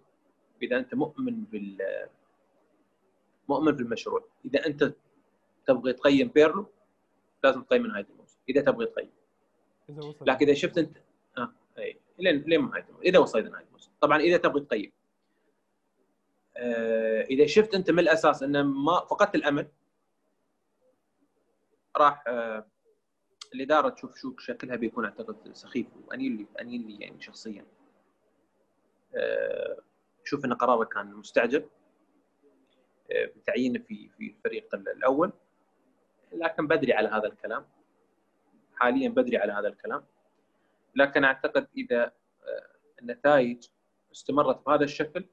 إذا 0.62 0.78
أنت 0.78 0.96
مؤمن 0.96 1.44
بال 1.44 2.08
مؤمن 3.50 3.72
بالمشروع. 3.72 4.26
إذا 4.46 4.66
أنت 4.66 4.94
تبغي 5.66 5.94
تقيم 5.94 6.28
بيرلو 6.28 6.66
لازم 7.44 7.64
تقيم 7.64 7.84
من 7.84 7.90
نهايه 7.90 8.06
الموسم. 8.10 8.40
إذا 8.50 8.62
تبغي 8.62 8.86
تقيم. 8.86 9.12
لكن 10.22 10.46
إذا 10.46 10.54
شفت 10.54 10.78
انت 10.78 10.98
آه 11.38 11.54
اي 11.78 12.00
لين 12.18 12.42
لين 12.42 12.62
نهايه 12.62 12.84
الموسم. 12.84 13.04
إذا 13.04 13.20
وصلت 13.20 13.52
نهايه 13.52 13.66
الموسم. 13.66 13.92
طبعا 14.02 14.20
إذا 14.20 14.38
تبغي 14.38 14.62
تقيم. 14.62 14.92
إذا 17.30 17.46
شفت 17.46 17.76
أنت 17.76 17.92
من 17.92 18.00
الأساس 18.00 18.44
ان 18.44 18.62
ما 18.62 19.00
فقدت 19.00 19.36
الأمل 19.36 19.68
راح 21.98 22.24
آه 22.28 22.68
الإدارة 23.54 23.90
تشوف 23.90 24.18
شو 24.18 24.38
شكلها 24.38 24.76
بيكون 24.76 25.06
أعتقد 25.06 25.54
سخيف 25.54 25.88
وأنيل 26.08 26.32
لي 26.32 26.46
أنيل 26.62 26.88
لي 26.88 26.98
يعني 27.00 27.22
شخصيا. 27.22 27.66
آه 29.16 29.78
شوف 30.24 30.46
إن 30.46 30.54
قراره 30.54 30.84
كان 30.84 31.14
مستعجل 31.14 31.70
آه 33.12 33.26
بتعيينه 33.26 33.80
في 33.80 34.10
في 34.10 34.28
الفريق 34.28 34.76
الأول 34.76 35.32
لكن 36.32 36.68
بدري 36.68 36.94
على 36.94 37.10
هذا 37.10 37.28
الكلام 37.28 37.66
حاليا 38.76 39.10
بدري 39.10 39.38
على 39.38 39.54
هذا 39.54 39.68
الكلام. 39.68 40.06
لكن 40.96 41.24
أعتقد 41.24 41.68
إذا 41.78 42.04
آه، 42.04 42.70
النتائج 43.02 43.68
استمرت 44.12 44.66
بهذا 44.66 44.84
الشكل 44.84 45.26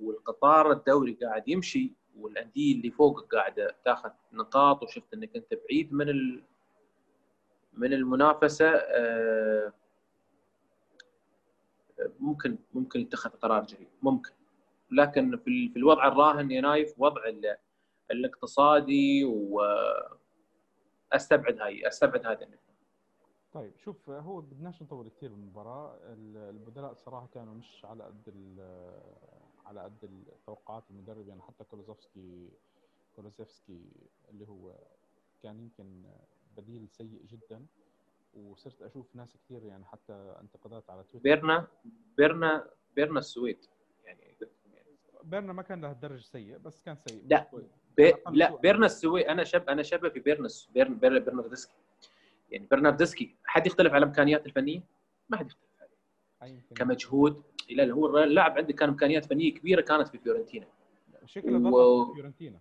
والقطار 0.00 0.72
الدوري 0.72 1.12
قاعد 1.12 1.48
يمشي 1.48 1.92
والأندية 2.18 2.74
اللي 2.74 2.90
فوق 2.90 3.34
قاعدة 3.34 3.76
تاخذ 3.84 4.10
نقاط 4.32 4.82
وشفت 4.82 5.14
إنك 5.14 5.36
أنت 5.36 5.54
بعيد 5.68 5.92
من 5.92 6.08
ال... 6.08 6.42
من 7.72 7.92
المنافسة 7.92 8.68
آه، 8.68 9.72
ممكن 12.20 12.58
ممكن 12.74 13.00
يتخذ 13.00 13.30
قرار 13.30 13.64
جيد 13.64 13.88
ممكن. 14.02 14.30
لكن 14.90 15.36
في 15.36 15.72
الوضع 15.76 16.08
الراهن 16.08 16.50
يا 16.50 16.60
نايف 16.60 16.94
وضع 16.98 17.22
الاقتصادي 18.10 19.24
واستبعد 21.12 21.60
هاي 21.60 21.88
أستبعد 21.88 22.26
هذا 22.26 22.48
طيب 23.56 23.76
شوف 23.76 24.10
هو 24.10 24.40
بدناش 24.40 24.82
نطول 24.82 25.08
كثير 25.08 25.30
بالمباراة. 25.30 25.98
البدلاء 26.50 26.94
صراحة 26.94 27.26
كانوا 27.34 27.54
مش 27.54 27.84
على 27.84 28.04
قد 28.04 28.56
على 29.66 29.80
قد 29.80 30.24
توقعات 30.46 30.84
المدرب 30.90 31.28
يعني 31.28 31.42
حتى 31.42 31.64
كولوزوفسكي 31.64 32.50
كولوزيفسكي 33.16 33.90
اللي 34.28 34.48
هو 34.48 34.74
كان 35.42 35.60
يمكن 35.60 36.02
بديل 36.56 36.88
سيء 36.88 37.22
جدا. 37.26 37.66
وصرت 38.34 38.82
أشوف 38.82 39.16
ناس 39.16 39.36
كثير 39.36 39.64
يعني 39.64 39.84
حتى 39.84 40.12
انتقادات 40.40 40.90
على 40.90 41.02
تويتر. 41.02 41.22
بيرنا 41.24 41.66
بيرنا 42.16 42.70
بيرنا 42.96 43.18
السويد 43.18 43.58
يعني 44.04 44.36
بيرنا 45.24 45.52
ما 45.52 45.62
كان 45.62 45.80
لهالدرجه 45.80 46.22
سيء 46.22 46.58
بس 46.58 46.82
كان 46.82 46.96
سيء. 46.96 47.22
لا 47.28 47.50
بي... 47.96 48.14
لا 48.32 48.56
بيرنا 48.56 48.86
السويد 48.86 49.26
أنا 49.26 49.44
شب 49.44 49.68
أنا 49.68 49.82
شبه 49.82 50.08
في 50.08 50.20
بيرنا 50.20 50.48
بيرن 50.74 50.98
بيرن 50.98 51.24
برناردسكي 51.24 51.74
يعني 52.50 52.66
برناردسكي 52.66 53.35
حد 53.56 53.66
يختلف 53.66 53.92
على 53.92 54.04
امكانياته 54.06 54.46
الفنية؟ 54.46 54.82
ما 55.28 55.36
حد 55.36 55.46
يختلف 55.46 55.70
عليه. 56.40 56.60
كمجهود 56.74 57.42
لا 57.70 57.92
هو 57.92 58.18
اللاعب 58.18 58.58
عنده 58.58 58.72
كان 58.72 58.88
إمكانيات 58.88 59.24
فنية 59.24 59.54
كبيرة 59.54 59.80
كانت 59.80 60.08
في 60.08 60.18
فيورنتينا. 60.18 60.66
شكله 61.26 61.70
و... 61.72 62.06
في 62.06 62.12
فيورنتينا. 62.14 62.58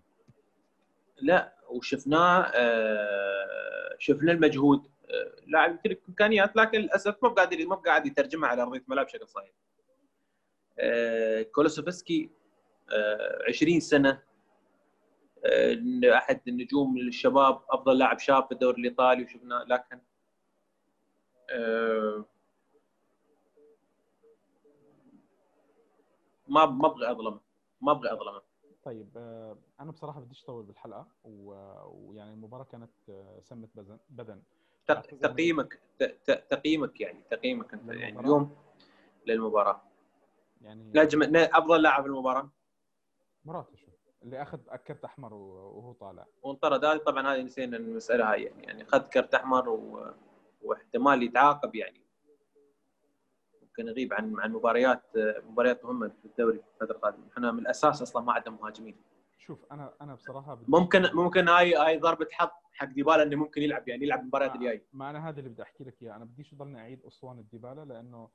لا 1.21 1.53
وشفناه 1.69 2.41
آه 2.41 3.95
شفنا 3.99 4.31
المجهود. 4.31 4.87
آه 5.09 5.35
لاعب 5.47 5.71
يمتلك 5.71 6.01
إمكانيات 6.09 6.55
لكن 6.55 6.79
للأسف 6.79 7.23
ما 7.23 7.29
قاعد 7.29 7.53
ما 7.53 7.75
قاعد 7.75 8.05
يترجمها 8.05 8.49
على 8.49 8.61
ارضيه 8.61 8.79
الملعب 8.79 9.05
بشكل 9.05 9.27
صحيح. 9.27 9.51
آه 10.79 11.41
كولوسوفسكي 11.41 12.29
آه 12.91 13.43
20 13.47 13.79
سنة. 13.79 14.21
آه 15.45 15.77
أحد 16.17 16.41
النجوم 16.47 16.97
الشباب 16.97 17.61
أفضل 17.69 17.97
لاعب 17.97 18.19
شاب 18.19 18.45
في 18.45 18.51
الدوري 18.51 18.81
الإيطالي 18.81 19.23
وشفناه 19.23 19.63
لكن 19.63 19.95
آه 19.95 20.14
ما 26.47 26.65
ما 26.65 26.87
أبغى 26.87 27.11
أظلمه. 27.11 27.39
ما 27.81 27.91
أبغى 27.91 28.11
أظلمه. 28.13 28.41
طيب 28.83 29.09
آه، 29.17 29.57
أنا 29.79 29.91
بصراحة 29.91 30.19
بديش 30.19 30.43
اطول 30.43 30.63
بالحلقة 30.63 31.07
ويعني 31.23 32.33
المباراة 32.33 32.63
كانت 32.63 32.91
آه، 33.09 33.39
سمت 33.39 33.69
بدن. 33.75 33.97
بدن 34.09 34.41
تقييمك 35.21 35.79
تقييمك 36.49 37.01
يعني 37.01 37.23
تقييمك 37.29 37.73
أنت 37.73 37.89
يعني 37.89 38.19
اليوم 38.19 38.55
للمباراة. 39.25 39.81
يعني 40.61 40.91
نجم 40.95 41.35
أفضل 41.35 41.81
لاعب 41.81 42.01
في 42.03 42.09
المباراة؟ 42.09 42.49
مراتش 43.45 43.85
اللي 44.23 44.41
أخذ 44.41 44.57
كرت 44.57 45.05
أحمر 45.05 45.33
وهو 45.33 45.93
طالع. 45.93 46.25
وانطرد. 46.43 46.85
هذه 46.85 46.97
طبعا 46.97 47.33
هذه 47.33 47.41
نسينا 47.41 47.77
المساله 47.77 48.31
هاي 48.31 48.43
يعني 48.43 48.63
يعني 48.63 48.83
اخذ 48.83 48.99
كرت 48.99 49.35
أحمر 49.35 49.69
و... 49.69 50.13
واحتمال 50.65 51.23
يتعاقب 51.23 51.75
يعني. 51.75 52.01
ممكن 53.61 53.87
يغيب 53.87 54.13
عن 54.13 54.39
عن 54.39 54.53
مباريات 54.53 55.03
مباريات 55.43 55.85
مهمة 55.85 56.07
في 56.07 56.25
الدوري 56.25 56.57
في 56.57 56.63
الفترة 56.73 56.95
القادمة. 56.95 57.27
إحنا 57.33 57.51
من 57.51 57.59
الأساس 57.59 58.01
أصلا 58.01 58.23
ما 58.23 58.33
عندنا 58.33 58.55
مهاجمين. 58.55 58.95
شوف 59.37 59.65
أنا 59.71 59.93
أنا 60.01 60.15
بصراحة 60.15 60.59
ممكن 60.67 61.09
ممكن 61.13 61.47
هاي 61.47 61.75
هاي 61.75 61.97
ضربة 61.97 62.27
حظ 62.31 62.49
حق 62.73 62.85
ديبالا 62.85 63.23
إنه 63.23 63.35
ممكن 63.35 63.61
يلعب 63.61 63.87
يعني 63.87 64.03
يلعب 64.03 64.19
المباريات 64.19 64.55
الجاية. 64.55 64.85
ما 64.93 65.09
أنا 65.09 65.29
هذا 65.29 65.39
اللي 65.39 65.49
بدي 65.49 65.61
أحكي 65.61 65.83
لك 65.83 66.03
إياه. 66.03 66.15
أنا 66.15 66.25
بديش 66.25 66.53
أضلني 66.53 66.79
أعيد 66.79 67.05
أسوان 67.05 67.45
ديبالا 67.51 67.85
لأنه 67.85 68.29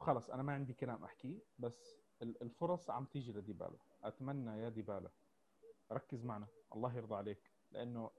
خلص 0.00 0.30
أنا 0.30 0.42
ما 0.42 0.52
عندي 0.52 0.72
كلام 0.72 1.04
احكيه 1.04 1.38
بس 1.58 1.96
الفرص 2.22 2.90
عم 2.90 3.04
تيجي 3.04 3.32
لديبالا. 3.32 3.76
أتمنى 4.04 4.62
يا 4.62 4.68
ديبالا 4.68 5.10
ركز 5.92 6.24
معنا. 6.24 6.46
الله 6.74 6.96
يرضى 6.96 7.14
عليك. 7.14 7.52
لأنه 7.72 8.10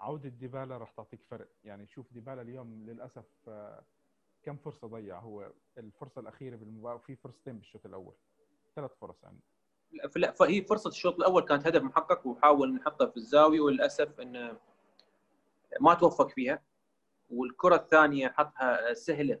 عودة 0.00 0.28
ديبالا 0.28 0.76
راح 0.78 0.90
تعطيك 0.90 1.22
فرق. 1.30 1.48
يعني 1.64 1.86
شوف 1.86 2.12
ديبالا 2.12 2.42
اليوم 2.42 2.84
للأسف 2.86 3.24
آه، 3.48 3.84
كم 4.42 4.56
فرصة 4.56 4.88
ضيع. 4.88 5.18
هو 5.18 5.52
الفرصة 5.78 6.20
الأخيرة 6.20 6.56
بالمباراة 6.56 6.98
في 6.98 7.16
فرصتين 7.16 7.58
بالشوط 7.58 7.86
الأول. 7.86 8.14
ثلاث 8.76 8.90
فرص 9.00 9.24
عنده 9.24 9.42
لا 10.16 10.30
فهي 10.32 10.62
فرصة 10.62 10.88
الشوط 10.88 11.14
الأول 11.14 11.42
كانت 11.42 11.66
هدف 11.66 11.82
محقق 11.82 12.26
وحاول 12.26 12.74
نحطها 12.74 13.06
في 13.06 13.16
الزاوية 13.16 13.60
وللأسف 13.60 14.20
انه 14.20 14.58
ما 15.80 15.94
توفق 15.94 16.28
فيها. 16.28 16.62
والكرة 17.30 17.76
الثانية 17.76 18.28
حطها 18.28 18.94
سهلة 18.94 19.40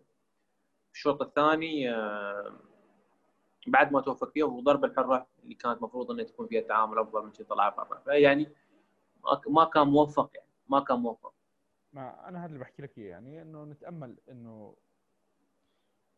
الشوط 0.92 1.22
الثاني 1.22 1.90
آه، 1.94 2.60
بعد 3.66 3.92
ما 3.92 4.00
توفق 4.00 4.30
فيها 4.30 4.44
وضربه 4.44 4.88
الحرة 4.88 5.26
اللي 5.42 5.54
كانت 5.54 5.78
المفروض 5.78 6.10
إنها 6.10 6.24
تكون 6.24 6.46
فيها 6.46 6.60
تعامل 6.60 6.98
أفضل 6.98 7.24
من 7.24 7.32
شيء 7.34 7.46
طلعها 7.46 7.70
برا 7.70 7.98
فيعني 7.98 8.52
ما 9.48 9.64
كان 9.64 9.86
موفق 9.86 10.30
يعني. 10.34 10.47
ما 10.68 10.80
كان 10.80 10.98
موفق. 10.98 11.34
ما 11.92 12.28
أنا 12.28 12.40
هذا 12.40 12.46
اللي 12.46 12.58
بحكي 12.58 12.82
لك 12.82 12.98
إياه 12.98 13.10
يعني 13.10 13.42
إنه 13.42 13.64
نتأمل 13.64 14.16
إنه 14.28 14.76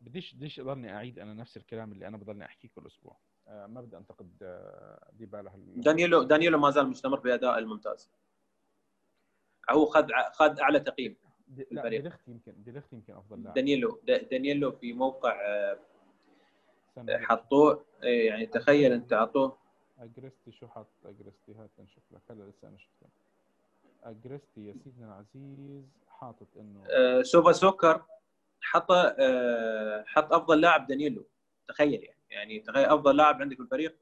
بديش 0.01 0.35
بديش 0.35 0.61
أضلني 0.61 0.95
أعيد 0.95 1.19
أنا 1.19 1.35
نفس 1.35 1.57
الكلام 1.57 1.93
اللي 1.93 2.07
أنا 2.07 2.17
بضلني 2.17 2.45
أحكيه 2.45 2.69
كل 2.69 2.87
أسبوع. 2.87 3.17
آه 3.49 3.67
ما 3.67 3.81
بدي 3.81 3.97
أنتقد 3.97 4.39
آه 4.43 5.11
ديبالا 5.13 5.55
هل... 5.55 5.81
دانييلو 5.81 6.23
دانييلو 6.23 6.59
ما 6.59 6.71
زال 6.71 6.89
مستمر 6.89 7.21
بأداء 7.21 7.59
الممتاز. 7.59 8.11
هو 9.71 9.87
خذ 9.87 10.09
خذ 10.33 10.61
أعلى 10.61 10.81
تقييم 10.81 11.17
دي 11.49 11.67
ليخت 11.71 12.29
يمكن 12.29 12.63
دي 12.63 12.71
ليخت 12.71 12.93
يمكن 12.93 13.15
أفضل 13.15 13.43
لاعب. 13.43 13.55
دانييلو 13.55 14.01
دانييلو 14.05 14.73
في 14.73 14.93
موقع 14.93 15.41
آه، 15.41 15.79
حطوه 17.09 17.85
إيه، 18.03 18.29
يعني 18.29 18.47
تخيل 18.47 18.93
أنت 18.93 19.13
اعطوه 19.13 19.59
أجريستي 19.99 20.53
شو 20.53 20.69
حط 20.69 20.87
أجريستي؟ 21.05 21.55
هات 21.55 21.71
نشوف 21.79 22.13
لك. 22.13 22.21
هلا 22.31 22.51
لسه 22.51 22.69
أنا 22.69 22.79
شفته. 22.79 23.07
أجريستي 24.05 24.67
يا 24.67 24.73
سيدنا 24.85 25.07
العزيز 25.07 25.85
حاطط 26.09 26.47
إنه 26.57 26.85
آه 26.91 27.23
سوفا 27.23 27.53
سكور 27.53 28.03
حط 28.61 28.91
آه 28.93 30.05
حط 30.07 30.33
أفضل 30.33 30.61
لاعب 30.61 30.87
دانييلو. 30.87 31.25
تخيل 31.69 32.03
يعني. 32.05 32.19
يعني 32.31 32.61
تخيل 32.61 32.85
أفضل 32.85 33.17
لاعب 33.17 33.41
عندك 33.43 33.57
في 33.57 33.63
الفريق 33.63 33.97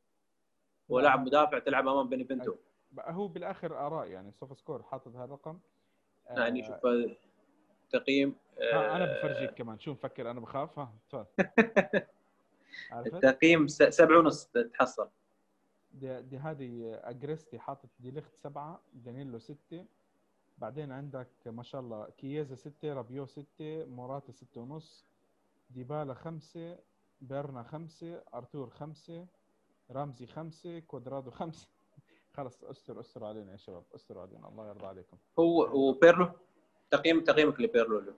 هو 0.90 1.00
لاعب 1.00 1.20
مدافع 1.26 1.58
تلعب 1.58 1.88
أمام 1.88 2.08
بينيفنتو. 2.08 2.54
بقى 2.92 3.14
هو 3.14 3.28
بالآخر 3.28 3.86
آراء 3.86 4.06
يعني. 4.08 4.32
سوفا 4.32 4.54
سكور 4.54 4.82
حاطط 4.82 5.16
هالرقم 5.16 5.58
يعني 6.30 6.64
شوف 6.64 6.86
هذا 6.86 7.16
تقييم 7.90 8.34
أنا 8.60 9.04
آه، 9.04 9.18
بفرجيك 9.18 9.50
كمان. 9.54 9.78
شو 9.78 9.92
مفكر؟ 9.92 10.30
أنا 10.30 10.40
بخاف. 10.40 10.78
ها 10.78 10.92
تفضل. 11.10 11.26
التقييم 13.06 13.66
سبعة 13.66 14.18
ونص 14.18 14.44
تحصل. 14.74 15.08
دي, 15.98 16.22
دي 16.22 16.38
هذه 16.38 17.00
أجريستي 17.04 17.58
حاطط 17.58 17.88
دي 18.00 18.10
ليخت 18.10 18.34
سبعة 18.36 18.80
دانيلو 18.92 19.38
ستة. 19.38 19.86
بعدين 20.58 20.92
عندك 20.92 21.28
ما 21.46 21.62
شاء 21.62 21.80
الله 21.80 22.10
كييزا 22.10 22.54
ستة 22.54 22.92
رابيو 22.92 23.26
ستة 23.26 23.84
موراتا 23.84 24.32
ستة 24.32 24.60
ونص 24.60 25.06
ديبالا 25.70 26.14
خمسة 26.14 26.78
بيرنا 27.20 27.62
خمسة 27.62 28.22
أرتور 28.34 28.70
خمسة 28.70 29.26
رامزي 29.90 30.26
خمسة 30.26 30.78
كوادرادو 30.78 31.30
خمسة. 31.30 31.68
خلص 32.36 32.64
أستر 32.64 33.00
أستر 33.00 33.24
علينا 33.24 33.52
يا 33.52 33.56
شباب 33.56 33.84
أستر 33.94 34.18
علينا. 34.18 34.48
الله 34.48 34.68
يرضى 34.68 34.86
عليكم. 34.86 35.16
هو 35.38 35.88
وبيرلو 35.88 36.28
تقييم 36.90 37.24
تقييمك 37.24 37.60
لبيرلو 37.60 37.98
له. 37.98 38.14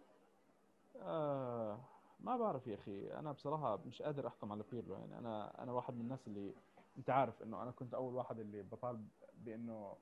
آه 1.02 1.80
ما 2.20 2.36
بعرف 2.36 2.66
يا 2.66 2.74
أخي. 2.74 3.12
أنا 3.12 3.32
بصراحة 3.32 3.76
مش 3.86 4.02
قادر 4.02 4.26
أحكم 4.26 4.52
على 4.52 4.64
بيرلو 4.72 4.94
يعني 4.94 5.18
أنا 5.18 5.62
أنا 5.62 5.72
واحد 5.72 5.94
من 5.94 6.00
الناس 6.00 6.26
اللي 6.26 6.54
انت 7.00 7.10
عارف 7.10 7.42
انه 7.42 7.62
أنا 7.62 7.70
كنت 7.70 7.94
اول 7.94 8.14
واحد 8.14 8.38
اللي 8.40 8.62
بطالب 8.62 9.08
بانه 9.44 9.96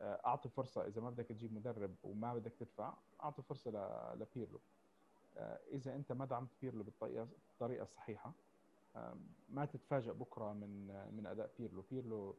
آه، 0.00 0.20
اعطي 0.26 0.48
فرصة 0.48 0.86
اذا 0.86 1.00
ما 1.00 1.10
بدك 1.10 1.26
تجيب 1.26 1.54
مدرب 1.54 1.94
وما 2.04 2.34
بدك 2.34 2.52
تدفع 2.60 2.94
اعطي 3.22 3.42
فرصة 3.42 3.70
ل- 3.70 4.18
لبيرلو. 4.20 4.60
آه، 5.36 5.58
اذا 5.72 5.94
انت 5.94 6.12
ما 6.12 6.24
دعمت 6.24 6.48
بيرلو 6.62 6.82
بالطريقة 6.84 7.28
الطريقة 7.52 7.82
الصحيحة 7.82 8.32
ما 9.48 9.64
تتفاجئ 9.64 10.12
بكرة 10.12 10.52
من 10.52 10.90
آه، 10.90 11.10
من 11.10 11.26
أداء 11.26 11.50
بيرلو. 11.58 11.84
بيرلو 11.90 12.36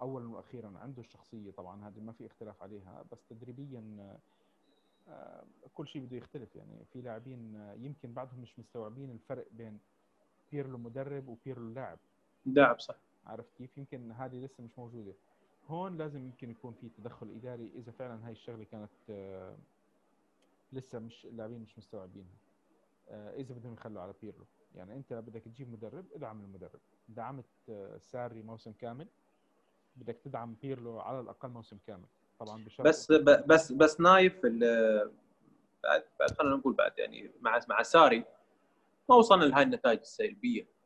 اولا 0.00 0.28
وأخيرا 0.28 0.72
عنده 0.78 1.00
الشخصية 1.02 1.50
طبعا 1.50 1.88
هذه 1.88 2.00
ما 2.00 2.12
في 2.12 2.26
اختلاف 2.26 2.62
عليها 2.62 3.04
بس 3.12 3.18
تدريبيا 3.30 4.18
كل 5.74 5.86
شيء 5.88 6.02
بده 6.02 6.16
يختلف. 6.16 6.56
يعني 6.56 6.84
في 6.92 7.00
لاعبين 7.00 7.54
يمكن 7.76 8.12
بعدهم 8.12 8.40
مش 8.40 8.58
مستوعبين 8.58 9.10
الفرق 9.10 9.46
بين 9.52 9.78
بيرلو 10.52 10.78
مدرب 10.78 11.28
وبيرلو 11.28 11.72
لاعب. 11.72 11.98
لاعب 12.46 12.80
صح. 12.80 12.94
عرفت 13.26 13.54
كيف؟ 13.58 13.78
يمكن 13.78 14.12
هذه 14.12 14.44
لسه 14.44 14.64
مش 14.64 14.78
موجودة. 14.78 15.14
هون 15.68 15.96
لازم 15.96 16.24
يمكن 16.24 16.50
يكون 16.50 16.72
في 16.72 16.88
تدخل 16.88 17.30
إداري 17.30 17.72
إذا 17.74 17.92
فعلا 17.92 18.26
هاي 18.26 18.32
الشغلة 18.32 18.64
كانت 18.64 18.90
آه، 19.10 19.56
لسه 20.72 20.98
مش 20.98 21.26
اللاعبين 21.26 21.60
مش 21.60 21.78
مستوعبينها. 21.78 22.36
آه، 23.08 23.34
إذا 23.34 23.54
بدهم 23.54 23.72
يخلوا 23.72 24.02
على 24.02 24.14
بيرلو. 24.22 24.46
يعني 24.74 24.96
أنت 24.96 25.12
بدك 25.12 25.42
تجيب 25.42 25.72
مدرب 25.72 26.04
ادعم 26.14 26.40
المدرب. 26.40 26.80
دعمت 27.08 27.44
آه، 27.68 27.98
ساري 27.98 28.42
موسم 28.42 28.72
كامل. 28.72 29.06
بدك 29.96 30.18
تدعم 30.24 30.54
بيرلو 30.62 31.00
على 31.00 31.20
الأقل 31.20 31.48
موسم 31.48 31.78
كامل. 31.86 32.06
طبعا 32.38 32.64
بشرط 32.64 32.86
بس 32.86 33.12
بس 33.12 33.72
بس 33.72 34.00
نايف 34.00 34.46
بعد 35.82 36.04
بعد 36.20 36.30
خلينا 36.38 36.56
نقول 36.56 36.72
بعد 36.72 36.98
يعني 36.98 37.30
مع 37.40 37.60
مع 37.68 37.82
ساري 37.82 38.24
ما 39.08 39.16
وصلنا 39.16 39.44
لهاي 39.44 39.62
النتائج 39.62 39.98
السلبية. 39.98 40.77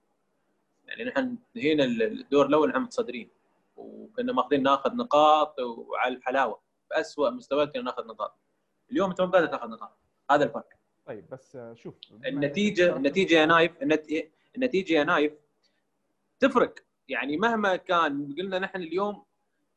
يعني 0.93 1.05
نحن 1.11 1.19
انتهينا 1.57 1.85
الدور 1.85 2.47
الأول 2.47 2.69
نحن 2.69 2.79
متصدرين 2.79 3.29
وكنا 3.77 4.33
ماخذين 4.33 4.63
ناخذ 4.63 4.97
نقاط 4.97 5.61
وعلى 5.61 6.15
الحلاوة 6.17 6.61
في 6.89 7.01
اسوء 7.01 7.31
مستويات 7.31 7.73
كنا 7.73 7.83
ناخذ 7.83 8.07
نقاط. 8.07 8.39
اليوم 8.91 9.11
انت 9.11 9.21
ما 9.21 9.27
قادر 9.27 9.47
تاخذ 9.47 9.69
نقاط 9.69 9.99
هذا 10.31 10.45
الفرق. 10.45 10.69
طيب 11.07 11.29
بس 11.31 11.59
شوف 11.75 11.95
النتيجه 12.27 12.97
النتيجة 12.97 13.35
يا 13.35 13.47
نايف 13.47 13.83
النت- 13.83 14.29
النتيجة 14.57 14.93
يا 14.95 15.05
نايف 15.05 15.33
تفرق. 16.41 16.75
يعني 17.09 17.37
مهما 17.37 17.77
كان 17.77 18.35
قلنا 18.39 18.59
نحن 18.59 18.83
اليوم 18.83 19.25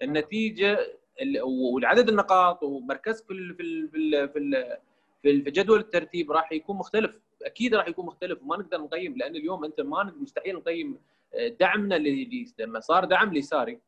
النتيجة 0.01 0.77
ال- 1.21 1.41
والعدد 1.41 2.09
النقاط 2.09 2.63
ومركزك 2.63 3.25
في 3.27 3.53
في 3.53 3.61
ال- 3.63 3.89
في 3.89 3.97
ال- 3.97 4.29
في 4.29 4.39
ال- 4.39 4.77
في 5.21 5.29
ال- 5.31 5.43
في 5.43 5.51
جدول 5.51 5.79
الترتيب 5.79 6.31
راح 6.31 6.51
يكون 6.51 6.77
مختلف. 6.77 7.19
أكيد 7.45 7.75
راح 7.75 7.87
يكون 7.87 8.05
مختلف 8.05 8.41
وما 8.43 8.57
نقدر 8.57 8.81
نقيم 8.81 9.17
لأن 9.17 9.35
اليوم 9.35 9.65
أنت 9.65 9.81
ما 9.81 10.03
مستحيل 10.03 10.55
نقيم 10.55 10.99
آه، 11.33 11.47
دعمنا 11.47 11.95
لما 12.59 12.79
صار 12.79 13.05
دعم 13.05 13.33
لساري. 13.33 13.79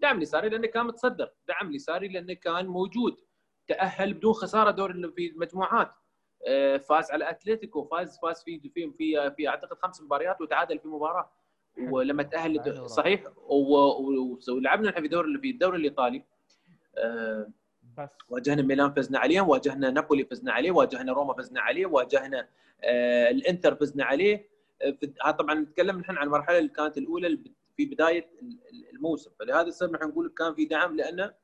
دعم 0.00 0.20
لساري 0.20 0.48
لأنه 0.48 0.66
كان 0.66 0.86
متصدر. 0.86 1.30
دعم 1.48 1.72
لساري 1.72 2.08
لأنه 2.08 2.32
كان 2.32 2.66
موجود. 2.66 3.20
تأهل 3.68 4.14
بدون 4.14 4.32
خسارة 4.32 4.70
دور 4.70 5.10
في 5.10 5.26
المجموعات 5.26 5.94
آه، 6.46 6.76
فاز 6.76 7.10
على 7.10 7.30
أتلتيكو 7.30 7.84
فاز 7.84 8.18
فاز 8.22 8.42
في 8.44 8.60
في 8.60 8.90
في, 8.98 9.30
في 9.36 9.48
أعتقد 9.48 9.78
خمس 9.78 10.02
مباريات 10.02 10.40
وتعادل 10.40 10.78
في 10.78 10.88
مباراة. 10.88 11.30
ولما 11.78 12.22
تأهل. 12.22 12.88
صحيح 12.88 13.24
ولعبنا 14.48 14.90
نحن 14.90 15.02
في 15.02 15.08
دور 15.08 15.38
في 15.38 15.50
الدوري 15.50 15.78
الإيطالي. 15.78 16.24
واجهنا 18.28 18.62
ميلان 18.62 18.92
فزنا 18.94 19.18
عليه 19.18 19.40
واجهنا 19.40 19.90
نابولي 19.90 20.24
فزنا 20.24 20.52
عليه 20.52 20.70
واجهنا 20.70 21.12
روما 21.12 21.34
فزنا 21.34 21.60
عليه 21.60 21.86
واجهنا 21.86 22.48
آه، 22.84 23.30
الانتر 23.30 23.74
فزنا 23.74 24.04
عليه. 24.04 24.48
آه، 25.24 25.30
طبعا 25.30 25.54
نتكلم 25.54 25.98
نحن 25.98 26.16
عن 26.16 26.26
المرحلة 26.26 26.58
اللي 26.58 26.68
كانت 26.68 26.98
الأولى 26.98 27.38
في 27.76 27.84
بداية 27.86 28.28
ال- 28.42 28.58
ال- 28.72 28.90
الموسم. 28.90 29.30
فلهذا 29.38 29.68
السبب 29.68 29.92
نحن 29.92 30.04
نقول 30.08 30.28
كان 30.38 30.54
في 30.54 30.64
دعم 30.64 30.96
لأنه 30.96 31.34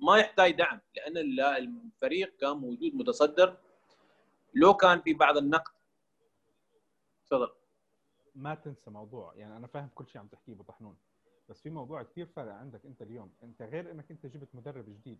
ما 0.00 0.16
يحتاج 0.18 0.52
دعم 0.52 0.80
لأن 0.96 1.16
ال- 1.16 1.40
الفريق 1.40 2.36
كان 2.40 2.56
موجود 2.56 2.94
متصدر. 2.94 3.56
لو 4.54 4.74
كان 4.74 5.00
في 5.00 5.14
بعض 5.14 5.36
النقد 5.36 5.72
تفضل. 7.26 7.48
ما 8.34 8.54
تنسى 8.54 8.90
موضوع 8.90 9.34
يعني 9.36 9.56
أنا 9.56 9.66
فاهم 9.66 9.88
كل 9.94 10.06
شيء 10.08 10.20
عم 10.20 10.26
تحكيه 10.26 10.52
ابو 10.52 10.62
طحنون 10.62 10.96
بس 11.48 11.60
في 11.60 11.70
موضوع 11.70 12.02
كثير 12.02 12.26
فارق 12.26 12.52
عندك 12.52 12.86
أنت 12.86 13.02
اليوم. 13.02 13.32
أنت 13.42 13.62
غير 13.62 13.90
إنك 13.90 14.10
أنت 14.10 14.26
جبت 14.26 14.48
مدرب 14.54 14.84
جديد. 14.84 15.18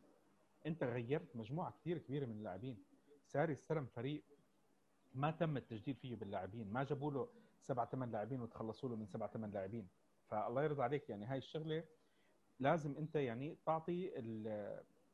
انت 0.67 0.85
غيرت 0.85 1.37
مجموعة 1.37 1.75
كثير 1.81 1.99
كبيرة 1.99 2.27
من 2.27 2.33
اللاعبين. 2.33 2.85
ساري 3.27 3.53
استلم 3.53 3.87
فريق 3.87 4.23
ما 5.15 5.31
تم 5.31 5.57
التجديد 5.57 5.99
فيه 5.99 6.17
باللاعبين. 6.17 6.73
ما 6.73 6.85
جابوا 6.85 7.11
له 7.11 7.29
سبع 7.61 7.85
ثمان 7.85 8.11
لاعبين 8.11 8.41
وتخلصوا 8.41 8.89
له 8.89 8.97
من 8.97 9.07
سبع 9.07 9.27
ثمان 9.27 9.51
لاعبين. 9.51 9.89
فالله 10.27 10.63
يرضى 10.63 10.83
عليك 10.83 11.11
يعني 11.11 11.27
هاي 11.27 11.39
الشغلة 11.39 11.85
لازم 12.61 12.97
انت 12.97 13.17
يعني 13.17 13.59
تعطي 13.67 14.19
ال 14.19 14.49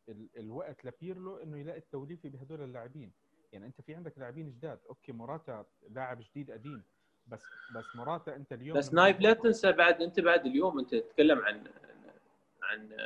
ال 0.08 0.28
الوقت 0.36 0.84
لبيرلو 0.84 1.36
انه 1.36 1.58
يلاقي 1.58 1.78
التوليفة 1.78 2.28
بهدول 2.28 2.62
اللاعبين. 2.62 3.12
يعني 3.52 3.66
انت 3.66 3.80
في 3.80 3.94
عندك 3.94 4.18
لاعبين 4.18 4.50
جداد. 4.50 4.78
okay 4.88 5.12
موراتا 5.12 5.66
لاعب 5.90 6.18
جديد 6.20 6.50
قديم 6.50 6.82
بس 7.26 7.44
بس 7.74 7.96
موراتا 7.96 8.36
انت 8.36 8.52
اليوم 8.52 8.78
بس 8.78 8.94
نايف 8.94 9.20
لا 9.20 9.32
تنسى 9.32 9.72
بعد 9.72 10.02
انت 10.02 10.20
بعد 10.20 10.46
اليوم 10.46 10.78
انت 10.78 10.94
تتكلم 10.94 11.38
عن 11.38 11.64
عن 12.62 12.96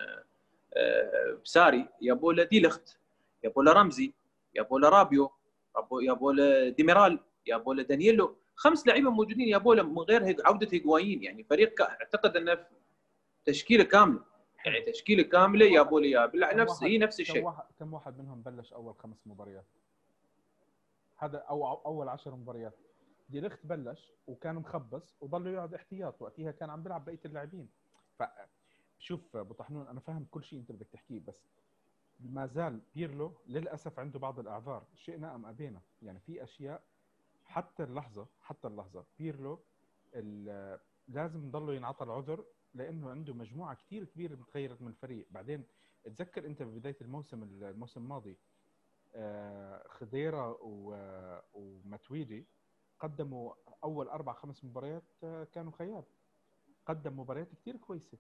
بساري 1.45 1.89
يابو 2.01 2.31
له 2.31 2.45
دي 2.45 2.60
ليخت 2.60 2.99
يابو 3.45 3.63
له 3.63 3.73
رمزي 3.73 4.13
يابو 4.55 4.79
له 4.79 4.89
رابيو 4.89 5.31
يابو 6.03 6.31
له 6.31 6.69
ديميرال 6.69 7.21
يابو 7.47 7.73
له 7.73 7.83
دانييلو. 7.83 8.37
خمس 8.55 8.87
لعيبة 8.87 9.11
موجودين 9.11 9.49
يابو 9.49 9.73
له 9.73 9.83
من 9.83 9.99
غير 9.99 10.37
عودة 10.47 10.69
هيغوايين 10.73 11.23
يعني 11.23 11.45
فريق 11.45 11.83
أعتقد 11.83 12.37
إنه 12.37 12.67
تشكيلة 13.45 13.85
كاملة. 13.85 14.25
يعني 14.67 14.81
تشكيلة 14.81 15.23
كاملة 15.23 15.67
يابو 15.67 15.99
له 15.99 16.07
يا 16.07 16.27
كم 16.27 16.61
نفس 16.61 16.83
هي 16.83 16.99
نفس 16.99 17.17
كم 17.17 17.23
الشيء 17.23 17.45
واحد 17.45 17.65
كم 17.79 17.95
واحد 17.95 18.19
منهم 18.19 18.43
بلش 18.43 18.73
أول 18.73 18.95
خمس 18.95 19.27
مباريات؟ 19.27 19.65
هذا 21.17 21.39
أو 21.39 21.75
أول 21.87 22.09
عشر 22.09 22.35
مباريات. 22.35 22.75
دي 23.29 23.41
ليخت 23.41 23.59
بلش 23.65 24.13
وكان 24.27 24.55
مخبص 24.55 25.17
وضل 25.21 25.47
يقعد 25.47 25.75
احتياط. 25.75 26.23
وقتها 26.23 26.51
كان 26.51 26.71
عم 26.71 26.83
بيلعب 26.83 27.05
بقية 27.05 27.21
اللاعبين. 27.25 27.69
ف 28.19 28.23
شوف 29.03 29.37
أبو 29.37 29.55
طحنون 29.55 29.87
أنا 29.87 30.01
فاهم 30.01 30.27
كل 30.31 30.45
شيء 30.45 30.59
أنت 30.59 30.73
بدك 30.73 30.89
تحكيه 30.93 31.21
بس 31.21 31.49
ما 32.21 32.47
زال 32.47 32.81
بيرلو 32.95 33.33
للأسف 33.47 33.99
عنده 33.99 34.19
بعض 34.19 34.39
الأعذار. 34.39 34.87
شئنا 34.95 35.35
أم 35.35 35.47
أبينا. 35.47 35.81
يعني 36.03 36.21
في 36.21 36.43
أشياء 36.43 36.83
حتى 37.45 37.83
اللحظة 37.83 38.27
حتى 38.41 38.69
اللحظة 38.69 39.05
بيرلو 39.19 39.59
لازم 41.09 41.47
يضله 41.47 41.75
ينعطى 41.75 42.05
العذر 42.05 42.45
لأنه 42.75 43.11
عنده 43.11 43.35
مجموعة 43.35 43.75
كثير 43.75 44.05
كبيرة 44.05 44.35
تغيرت 44.53 44.83
من 44.83 44.89
الفريق 44.89 45.27
بعدين 45.31 45.65
تذكر 46.05 46.47
أنت 46.47 46.63
ببداية 46.63 46.97
الموسم 47.01 47.43
الموسم 47.43 48.03
الماضي 48.03 48.37
آه، 49.15 49.89
خضيرة 49.89 50.59
و- 50.63 51.41
ومتويجي 51.55 52.47
قدموا 53.01 53.55
أول 53.85 54.09
أربع 54.09 54.33
خمس 54.33 54.65
مباريات 54.65 55.03
آه، 55.25 55.45
كانوا 55.45 55.73
خيال 55.73 56.05
قدم 56.87 57.21
مباريات 57.21 57.55
كثير 57.55 57.77
كويسة. 57.77 58.19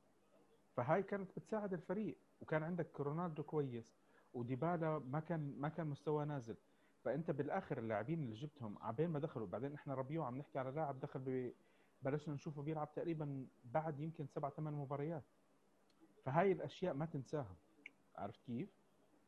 فهاي 0.76 1.02
كانت 1.02 1.30
بتساعد 1.36 1.72
الفريق 1.72 2.18
وكان 2.40 2.62
عندك 2.62 3.00
رونالدو 3.00 3.42
كويس 3.42 3.96
وديبالا 4.34 4.98
ما 4.98 5.20
كان 5.20 5.54
ما 5.58 5.68
كان 5.68 5.86
مستوى 5.86 6.24
نازل 6.24 6.56
فأنت 7.04 7.30
بالآخر 7.30 7.78
اللاعبين 7.78 8.22
اللي 8.22 8.34
جبتهم 8.34 8.78
عبين 8.82 9.10
ما 9.10 9.18
دخلوا 9.18 9.46
بعدين 9.46 9.74
إحنا 9.74 9.94
ربيو 9.94 10.22
عم 10.24 10.36
نحكي 10.38 10.58
على 10.58 10.70
لاعب 10.70 11.00
دخل. 11.00 11.52
بلشنا 12.02 12.34
نشوفه 12.34 12.62
بيلعب 12.62 12.92
تقريبا 12.92 13.46
بعد 13.64 14.00
يمكن 14.00 14.26
سبع 14.26 14.50
ثمان 14.50 14.72
مباريات 14.74 15.24
فهاي 16.24 16.52
الأشياء 16.52 16.94
ما 16.94 17.06
تنساها 17.06 17.56
عرفت 18.16 18.40
كيف؟ 18.46 18.68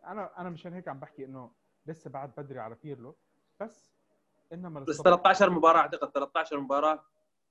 أنا 0.04 0.40
أنا 0.40 0.50
مشان 0.50 0.72
هيك 0.72 0.88
عم 0.88 1.00
بحكي 1.00 1.24
إنه 1.24 1.50
لسه 1.86 2.10
بعد 2.10 2.32
بدري 2.36 2.58
على 2.58 2.76
بيرلو 2.82 3.16
بس 3.60 3.94
إنما 4.52 4.80
بس 4.80 4.88
للصبر 4.88 5.04
13 5.10 5.50
مباراة 5.50 5.80
أعتقد 5.80 6.10
13 6.10 6.60
مباراة 6.60 7.04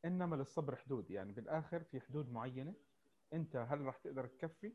إنما 0.05 0.35
للصبر 0.35 0.75
حدود 0.75 1.11
يعني 1.11 1.31
بالآخر 1.31 1.83
في 1.83 1.99
حدود 2.01 2.31
معينة 2.31 2.73
انت 3.33 3.55
هل 3.55 3.81
راح 3.81 3.97
تقدر 3.97 4.27
تكفي 4.27 4.73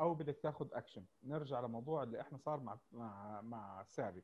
أو 0.00 0.14
بدك 0.14 0.38
تاخذ 0.42 0.66
اكشن 0.72 1.04
نرجع 1.24 1.60
لموضوع 1.60 2.02
اللي 2.02 2.20
إحنا 2.20 2.38
صار 2.38 2.60
مع 2.60 2.78
مع 2.92 3.40
مع 3.40 3.82
ساري 3.82 4.22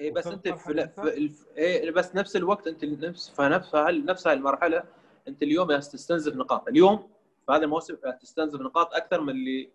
اي 0.00 0.10
بس 0.10 0.26
أنت 0.26 0.48
في, 0.48 0.50
مرحلة 0.50 0.86
في 0.86 1.16
الف... 1.16 1.46
إيه 1.56 1.90
بس 1.90 2.14
نفس 2.14 2.36
الوقت 2.36 2.66
أنت 2.66 2.84
نفس 2.84 3.30
فنفس 3.30 3.74
نفس 3.74 4.26
هاي 4.26 4.36
المرحلة 4.36 4.84
أنت 5.28 5.42
اليوم 5.42 5.78
تستنزف 5.78 6.36
نقاط. 6.36 6.68
اليوم 6.68 7.10
في 7.46 7.52
هذا 7.52 7.64
الموسم 7.64 7.96
تستنزف 8.20 8.60
نقاط 8.60 8.94
أكثر 8.94 9.20
من 9.20 9.30
اللي 9.30 9.70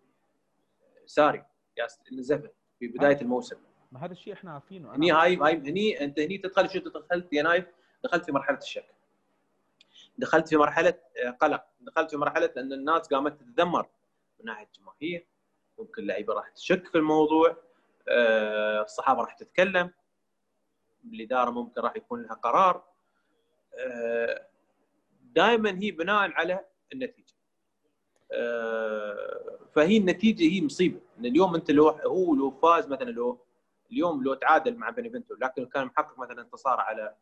ساري 1.05 1.45
يا 1.77 1.87
نزفت 2.11 2.53
في 2.79 2.87
بداية 2.87 3.21
الموسم. 3.21 3.55
ما 3.91 4.05
هذا 4.05 4.11
الشيء 4.11 4.33
إحنا 4.33 4.51
عارفينه. 4.51 4.95
هني 4.95 5.11
هاي 5.11 5.37
هاي 5.37 5.57
هني 5.57 6.03
أنت 6.03 6.19
هني 6.19 6.37
تدخل 6.37 6.69
شو 6.69 6.79
دخلت 6.79 7.33
يا 7.33 7.43
نايف 7.43 7.65
دخلت 8.03 8.25
في 8.25 8.31
مرحلة 8.31 8.57
الشك. 8.57 8.85
دخلت 10.19 10.47
في 10.49 10.57
مرحلة 10.57 10.93
آه، 11.25 11.29
قلق. 11.29 11.65
دخلت 11.79 12.11
في 12.11 12.17
مرحلة 12.17 12.51
ان 12.57 12.73
الناس 12.73 13.07
قامت 13.07 13.39
تتذمر. 13.41 13.89
من 14.39 14.45
ناحية 14.45 14.67
الجماهير 14.67 15.27
ممكن 15.79 16.01
اللعيبه 16.01 16.33
راح 16.33 16.49
تشك 16.49 16.87
في 16.87 16.97
الموضوع 16.97 17.57
آه، 18.09 18.81
الصحافة 18.81 19.21
راح 19.21 19.33
تتكلم. 19.33 19.91
الإدارة 21.13 21.49
ممكن 21.49 21.81
راح 21.81 21.95
يكون 21.95 22.23
لها 22.23 22.33
قرار. 22.33 22.83
دائما 25.21 25.79
هي 25.79 25.91
بناء 25.91 26.31
على 26.31 26.65
النتيجة. 26.93 27.33
آه، 28.31 29.59
فهي 29.75 29.97
النتيجة 29.97 30.43
هي 30.43 30.61
مصيبة. 30.61 31.01
إن 31.19 31.25
اليوم 31.25 31.55
أنت 31.55 31.71
لو 31.71 31.89
هو 31.89 32.35
لو 32.35 32.51
فاز 32.51 32.87
مثلا 32.87 33.11
لو 33.11 33.45
اليوم 33.91 34.23
لو 34.23 34.33
تعادل 34.33 34.75
مع 34.75 34.89
بينيفنتو 34.89 35.35
لكن 35.35 35.65
كان 35.65 35.85
محقق 35.85 36.19
مثلا 36.19 36.41
انتصار 36.41 36.79
على 36.79 37.15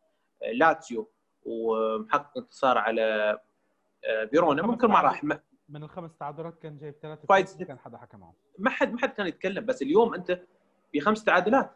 لاتسيو 0.52 1.10
ومحقق 1.44 2.38
انتصار 2.38 2.78
على 2.78 3.38
آه، 4.04 4.24
فيرونا. 4.24 4.62
ممكن 4.62 4.88
ما 4.88 5.00
راح 5.00 5.24
من 5.68 5.82
الخمس 5.82 6.16
تعادلات 6.16 6.58
كان 6.58 6.78
جايب 6.78 6.94
ثلاثة 7.02 7.26
فايت 7.28 7.48
فوز، 7.48 7.62
كان 7.62 7.78
حدا 7.78 7.98
حكى 7.98 8.16
معه 8.16 8.34
ما 8.58 8.70
حد 8.70 8.92
ما 8.92 8.98
حد 8.98 9.10
كان 9.10 9.26
يتكلم 9.26 9.66
بس 9.66 9.82
اليوم 9.82 10.14
انت 10.14 10.40
في 10.92 11.00
خمس 11.00 11.24
تعادلات. 11.24 11.70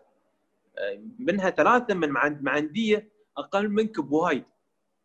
آه، 0.79 1.01
منها 1.19 1.51
ثلاثة 1.51 1.95
من 1.95 2.09
مع 2.41 2.59
أندية 2.59 3.09
أقل 3.37 3.69
منك 3.69 4.01
بوايد. 4.01 4.45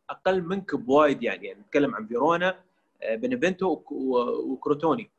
أقل 0.09 0.41
منك 0.41 0.75
بوايد 0.75 1.23
يعني, 1.23 1.47
يعني 1.47 1.59
نتكلم 1.59 1.95
عن 1.95 2.07
فيرونا 2.07 2.59
آه، 3.01 3.15
بنفنتو 3.15 3.81
وكروتوني. 3.91 5.09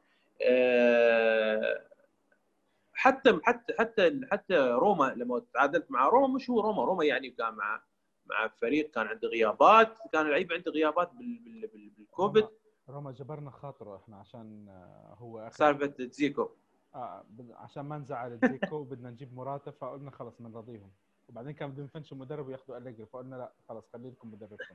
حتى 2.94 3.38
حتى 3.42 3.74
حتى 3.78 4.20
حتى 4.32 4.54
روما 4.56 5.14
لما 5.16 5.42
تعادلت 5.54 5.90
مع 5.90 6.08
روما 6.08 6.34
مش 6.34 6.50
هو 6.50 6.60
روما 6.60 6.84
روما 6.84 7.04
يعني 7.04 7.30
كان 7.30 7.54
مع 7.54 7.82
مع 8.30 8.48
فريق 8.48 8.90
كان 8.90 9.06
عنده 9.06 9.28
غيابات 9.28 9.98
كان 10.12 10.26
اللعيبه 10.26 10.54
عنده 10.54 10.72
غيابات 10.72 11.10
بال 11.12 11.38
بال 11.38 11.66
بال 11.66 11.90
بالكوفيد. 11.90 12.48
روما- 12.88 13.10
جبرنا 13.12 13.50
خاطره 13.50 13.96
إحنا 13.96 14.16
عشان 14.16 14.68
آه، 14.68 15.14
هو 15.18 15.48
سالفة 15.52 15.94
زيكو 15.98 16.48
آه 16.94 17.24
بد- 17.28 17.52
عشان 17.52 17.82
ما 17.82 17.98
نزعل 17.98 18.38
زيكو 18.38 18.84
بدنا 18.90 19.10
نجيب 19.10 19.34
مراته 19.34 19.70
فقلنا 19.70 20.10
خلص 20.10 20.42
بنرضيهم 20.42 20.90
وبعدين 21.28 21.52
كان 21.52 21.70
بدهم 21.70 21.84
يفنشوا 21.84 22.16
مدرب 22.16 22.46
وياخذوا 22.46 22.76
أليجري 22.78 23.06
فقلنا 23.06 23.36
لا 23.36 23.52
خلص 23.68 23.88
خلي 23.92 24.10
لكم 24.10 24.32
مدربكم. 24.32 24.74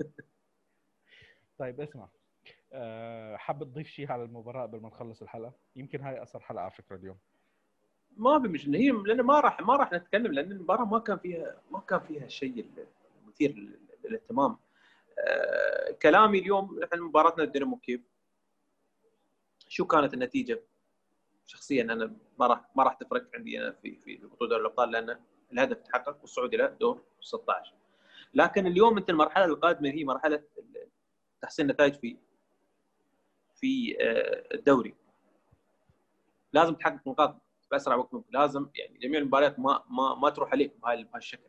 طيب 1.58 1.80
اسمع. 1.80 2.08
آه، 2.72 3.36
حاب 3.36 3.64
تضيف 3.64 3.86
شيء 3.88 4.12
على 4.12 4.22
المباراة 4.24 4.62
قبل 4.62 4.80
ما 4.80 4.88
نخلص 4.88 5.22
الحلقة؟ 5.22 5.52
يمكن 5.76 6.00
هاي 6.00 6.18
اقصر 6.18 6.40
حلقة 6.40 6.62
على 6.62 6.70
فكرة 6.70 6.96
اليوم. 6.96 7.18
ما 8.16 8.40
في 8.42 8.48
مش 8.48 8.68
هي 8.68 8.90
لأن 8.90 9.20
ما 9.20 9.40
راح 9.40 9.60
ما 9.60 9.76
راح 9.76 9.92
نتكلم 9.92 10.32
لأن 10.32 10.52
المباراة 10.52 10.84
ما 10.84 10.98
كان 10.98 11.18
فيها 11.18 11.60
ما 11.70 11.80
كان 11.80 12.00
فيها 12.00 12.24
الشيء 12.24 12.66
المثير 13.24 13.54
لل- 13.54 13.78
للاهتمام. 14.04 14.56
آه 15.18 15.90
كلامي 16.02 16.38
اليوم 16.38 16.82
إحنا 16.84 17.02
مباراتنا 17.02 17.44
الدينامو 17.44 17.76
كيف 17.76 18.00
شو 19.68 19.86
كانت 19.86 20.14
النتيجة؟ 20.14 20.62
شخصيا 21.46 21.82
أنا 21.82 22.16
ما 22.38 22.46
راح 22.46 22.70
ما 22.76 22.82
راح 22.84 22.94
تفرق 22.94 23.26
عندي 23.34 23.60
أنا 23.62 23.72
في 23.72 23.96
في 23.96 24.16
بطولة 24.16 24.48
دوري 24.50 24.60
الأبطال 24.60 24.90
لأن 24.90 25.20
الهدف 25.52 25.76
تحقق 25.76 26.20
والصعود 26.20 26.54
إلى 26.54 26.76
دور 26.80 27.02
16 27.20 27.72
لكن 28.34 28.66
اليوم 28.66 28.98
أنت 28.98 29.10
المرحلة 29.10 29.44
القادمة 29.44 29.88
هي 29.90 30.04
مرحلة 30.04 30.42
تحسين 31.42 31.66
النتائج 31.66 31.94
في 31.94 32.16
في 33.54 33.96
آه، 34.00 34.54
الدوري. 34.54 34.94
لازم 36.52 36.74
تحقق 36.74 37.08
نقاط 37.08 37.36
بأسرع 37.70 37.94
وقت 37.96 38.14
ممكن. 38.14 38.28
لازم 38.38 38.66
يعني 38.74 38.98
جميع 38.98 39.20
المباريات 39.20 39.58
ما 39.58 39.82
ما 39.90 40.14
ما 40.14 40.30
تروح 40.30 40.52
عليك 40.52 40.72
بهاي 40.82 41.04
بهالشكل. 41.04 41.48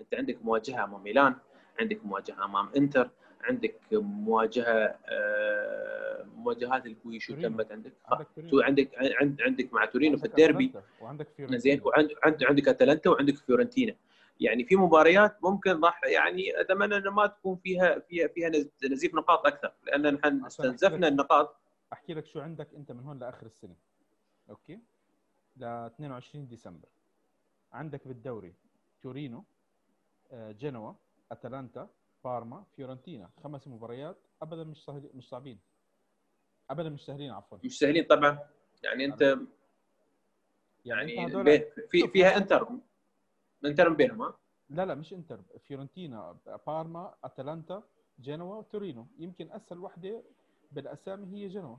أنت 0.00 0.14
عندك 0.14 0.44
مواجهة 0.44 0.84
أمام 0.84 1.02
ميلان 1.02 1.34
عندك 1.80 2.04
مواجهة 2.06 2.44
أمام 2.44 2.68
إنتر 2.76 3.10
عندك 3.42 3.74
مواجهة 3.92 4.98
آه، 5.08 6.24
مواجهات 6.36 6.86
القويه 6.86 7.18
شو 7.18 7.32
تورينو. 7.34 7.48
تمت 7.56 7.72
عندك. 7.72 7.92
عندك 8.06 8.26
تورينو. 8.36 8.60
عندك 8.62 8.90
عند 9.20 9.42
عندك 9.42 9.72
مع 9.72 9.84
تورينو 9.84 10.16
في 10.16 10.24
الديربي. 10.24 10.72
وعندك 11.00 11.28
فيورنتينا. 11.28 11.58
زين 11.58 11.80
وعند 11.84 12.10
عند 12.24 12.44
عندك 12.44 12.68
أتلانتا 12.68 13.10
وعندك 13.10 13.34
فيورنتينا. 13.36 13.96
يعني 14.40 14.64
في 14.64 14.76
مباريات 14.76 15.44
ممكن 15.44 15.80
راح 15.84 16.00
يعني 16.04 16.60
أتمنى 16.60 16.96
ان 16.96 17.08
ما 17.08 17.26
تكون 17.26 17.56
فيها 17.56 17.98
فيها 17.98 18.28
فيها 18.28 18.48
نز- 18.50 18.90
نزيف 18.90 19.14
نقاط 19.14 19.46
أكثر. 19.46 19.72
لأن 19.86 20.14
نحن 20.14 20.44
استنزفنا 20.46 21.08
النقاط. 21.08 21.56
أحكي 21.92 22.14
لك 22.14 22.26
شو 22.26 22.40
عندك 22.40 22.68
أنت 22.74 22.92
من 22.92 23.00
هون 23.04 23.18
لآخر 23.18 23.46
السنة. 23.46 23.74
okay؟ 24.50 24.80
ل 25.56 25.64
22 25.64 26.46
ديسمبر. 26.48 26.88
عندك 27.72 28.08
بالدوري 28.08 28.54
تورينو 29.02 29.44
آه، 30.32 30.52
جنوا 30.52 30.92
أتلانتا 31.32 31.88
بارما 32.24 32.64
فيورنتينا. 32.76 33.30
خمس 33.44 33.68
مباريات 33.68 34.16
ابدا 34.42 34.64
مش 34.64 34.84
سهل 34.84 35.10
مش 35.14 35.28
صعبين. 35.28 35.58
ابدا 36.70 36.88
مش 36.88 37.04
سهلين 37.04 37.30
عفوا. 37.30 37.58
مش 37.64 37.78
سهلين 37.78 38.04
طبعا. 38.04 38.38
يعني 38.84 39.04
أنت 39.04 39.38
يعني 40.84 41.24
أنت 41.24 41.30
هدول- 41.30 41.44
بي- 41.44 41.70
في 41.90 42.08
فيها 42.08 42.36
إنتر. 42.36 42.68
إنتر 43.64 43.88
بينهم 43.88 44.32
لا 44.70 44.86
لا 44.86 44.94
مش 44.94 45.12
إنتر. 45.12 45.40
فيورنتينا 45.58 46.38
بارما 46.66 47.14
أتلانتا 47.24 47.82
جنوا 48.18 48.62
تورينو. 48.62 49.06
يمكن 49.18 49.52
أسهل 49.52 49.78
وحدة 49.78 50.22
بالأسامي 50.72 51.26
هي 51.26 51.48
جنوا. 51.48 51.76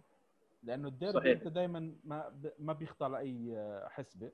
لأنه 0.67 0.87
الديربي 0.87 1.17
صحيح. 1.19 1.31
أنت 1.41 1.47
دائما 1.47 1.95
ما 2.03 2.33
ما 2.59 2.73
بيخضع 2.73 3.07
لأي 3.07 3.57
آه، 3.57 3.87
حسبة. 3.87 4.31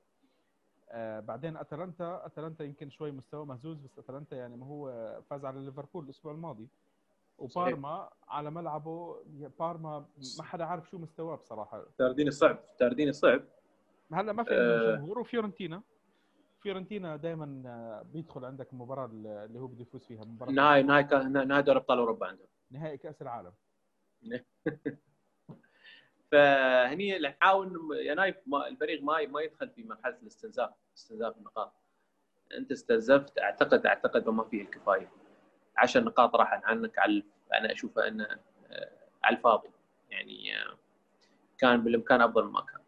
آه 0.89 1.19
بعدين 1.19 1.57
أتلانتا 1.57 2.25
أتلانتا 2.25 2.63
يمكن 2.63 2.89
شوي 2.89 3.11
مستوى 3.11 3.45
مهزوز 3.45 3.77
بس 3.79 3.99
أتلانتا 3.99 4.35
يعني 4.35 4.57
ما 4.57 4.65
هو 4.65 5.21
فاز 5.29 5.45
على 5.45 5.59
ليفربول 5.65 6.03
الأسبوع 6.05 6.31
الماضي. 6.31 6.67
وبارما 7.37 8.09
على 8.27 8.51
ملعبه 8.51 9.23
بارما 9.59 10.05
ما 10.37 10.43
حدا 10.43 10.63
عارف 10.65 10.89
شو 10.89 10.97
مستواه 10.97 11.35
بصراحة. 11.35 11.85
تارديني 11.97 12.31
صعب 12.31 12.59
تارديني 12.77 13.13
صعب. 13.13 13.43
هلأ 14.13 14.33
ما 14.33 14.43
في 14.43 14.51
آه. 14.53 14.77
عندهم 14.79 14.95
جمهور 14.97 15.19
وفيورنتينا 15.19 15.81
فيورنتينا. 16.61 17.15
دائما 17.15 18.01
بيدخل 18.13 18.45
عندك 18.45 18.73
المباراه 18.73 19.05
اللي 19.05 19.59
هو 19.59 19.67
بده 19.67 19.81
يفوز 19.81 20.05
فيها 20.05 20.23
مباراة 20.25 20.51
نهاية 20.81 21.01
كا- 21.01 21.23
نهاية 21.23 21.61
دوري 21.61 21.77
أبطال 21.79 21.97
أوروبا 21.97 22.27
عندهم. 22.27 22.47
نهائي 22.71 22.97
كأس 22.97 23.21
العالم. 23.21 23.53
فهني 26.33 27.19
نحاول 27.19 27.97
يا 28.01 28.15
نايف 28.15 28.35
ما 28.45 28.67
الفريق 28.67 29.03
ما 29.03 29.25
ما 29.25 29.41
يدخل 29.41 29.69
في 29.69 29.83
مرحلة 29.83 30.17
الاستنزاف 30.21 30.69
استنزاف 30.97 31.37
النقاط. 31.37 31.73
أنت 32.57 32.71
استنزفت 32.71 33.39
اعتقد 33.39 33.85
أعتقد 33.85 34.25
بما 34.25 34.43
فيه 34.43 34.61
الكفاية. 34.61 35.11
10 35.77 36.01
نقاط 36.01 36.35
راح 36.35 36.61
عنك 36.63 36.99
على 36.99 37.23
أنا 37.53 37.71
اشوفها 37.71 38.07
إنه 38.07 38.23
آه، 38.71 38.89
على 39.23 39.37
الفاضي. 39.37 39.69
يعني 40.09 40.57
آه، 40.57 40.77
كان 41.57 41.83
بالإمكان 41.83 42.21
أفضل 42.21 42.43
ما 42.43 42.61
كان. 42.61 42.81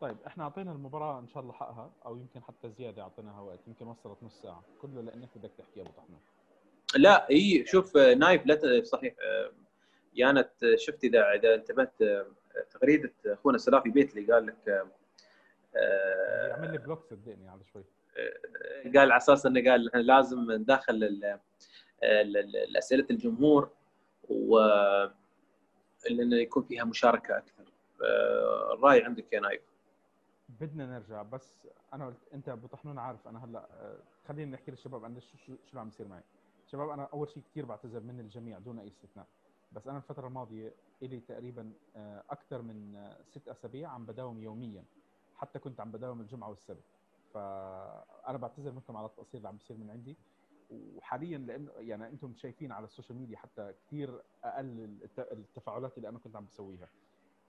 طيب 0.00 0.16
إحنا 0.26 0.44
أعطينا 0.44 0.72
المباراة 0.72 1.18
إن 1.18 1.28
شاء 1.28 1.42
الله 1.42 1.52
حقها 1.52 1.90
أو 2.06 2.16
يمكن 2.16 2.42
حتى 2.42 2.70
زيادة 2.70 3.02
أعطيناها 3.02 3.40
وقت 3.40 3.60
يمكن 3.66 3.86
وصلت 3.86 4.22
نص 4.22 4.42
ساعة. 4.42 4.62
كله 4.82 5.00
لانك 5.00 5.28
بدك 5.36 5.50
تحكي 5.58 5.80
أبو 5.80 5.90
طحنون 5.90 6.20
لا 6.96 7.26
هي 7.30 7.66
شوف 7.66 7.96
آه، 7.96 8.14
نايف 8.14 8.46
لا 8.46 8.82
صحيح 8.84 9.14
يانت 10.14 10.50
شفت 10.74 11.04
اذا 11.04 11.32
إذا 11.32 11.54
انتبهت 11.54 12.02
تغريدة 12.70 13.12
أخونا 13.26 13.58
سلافي 13.58 13.90
بيتلي 13.90 14.32
قال 14.32 14.46
لك 14.46 14.68
آه، 14.68 14.86
آه، 15.76 16.48
يعمل 16.48 16.72
لي 16.72 16.78
block 16.78 17.02
صدقني 17.02 17.48
على 17.48 17.64
شوي. 17.64 17.84
قال 18.84 18.98
على 18.98 19.16
أساس 19.16 19.46
إنه 19.46 19.70
قال 19.70 19.88
إحنا 19.88 20.00
لازم 20.00 20.52
ندخل 20.52 21.20
أسئلة 22.76 23.06
الجمهور 23.10 23.70
و 24.28 24.58
إنه 26.10 26.36
يكون 26.36 26.62
فيها 26.62 26.84
مشاركة 26.84 27.38
أكثر. 27.38 27.64
آه، 28.04 28.74
الرأي 28.74 29.04
عندك 29.04 29.32
يا 29.32 29.40
نايف؟ 29.40 29.62
بدنا 30.48 30.86
نرجع 30.86 31.22
بس 31.22 31.66
أنا 31.92 32.06
قلت 32.06 32.16
أنت 32.34 32.48
أبو 32.48 32.66
طحنون 32.66 32.98
عارف 32.98 33.28
أنا 33.28 33.44
هلأ 33.44 33.58
آه، 33.58 33.98
خليني 34.28 34.50
نحكي 34.50 34.70
للشباب 34.70 35.04
أنا 35.04 35.20
شو 35.20 35.36
شو, 35.46 35.52
شو 35.72 35.78
عم 35.78 35.88
يصير 35.88 36.08
معي. 36.08 36.22
شباب 36.72 36.88
أنا 36.88 37.08
أول 37.12 37.28
شيء 37.28 37.42
كثير 37.50 37.64
بعتذر 37.64 38.00
من 38.00 38.20
الجميع 38.20 38.58
دون 38.58 38.78
أي 38.78 38.88
استثناء 38.88 39.26
بس 39.72 39.88
أنا 39.88 39.96
الفترة 39.96 40.26
الماضية 40.26 40.72
إلي 41.02 41.20
تقريبا 41.20 41.72
آه، 41.96 42.24
أكثر 42.30 42.62
من 42.62 42.96
آه، 42.96 43.22
ست 43.22 43.48
أسابيع 43.48 43.90
عم 43.90 44.06
بداوم 44.06 44.38
يوميا. 44.42 44.84
حتى 45.34 45.58
كنت 45.58 45.80
عم 45.80 45.92
بداوم 45.92 46.20
الجمعة 46.20 46.48
والسبت. 46.48 46.84
فأنا 47.34 48.38
بعتذر 48.38 48.72
منكم 48.72 48.96
على 48.96 49.06
التقصير 49.06 49.38
اللي 49.38 49.48
عم 49.48 49.56
بيصير 49.56 49.76
من 49.76 49.90
عندي. 49.90 50.16
وحاليا 50.70 51.38
لأنه 51.38 51.70
يعني 51.78 52.08
أنتم 52.08 52.34
شايفين 52.34 52.72
على 52.72 52.84
ال 52.84 52.89
social 52.89 53.18
media 53.18 53.36
حتى 53.38 53.72
كثير 53.86 54.22
أقل 54.44 54.98
الت- 55.02 55.32
التفاعلات 55.32 55.96
اللي 55.96 56.08
أنا 56.08 56.18
كنت 56.18 56.36
عم 56.36 56.44
بسويها. 56.46 56.88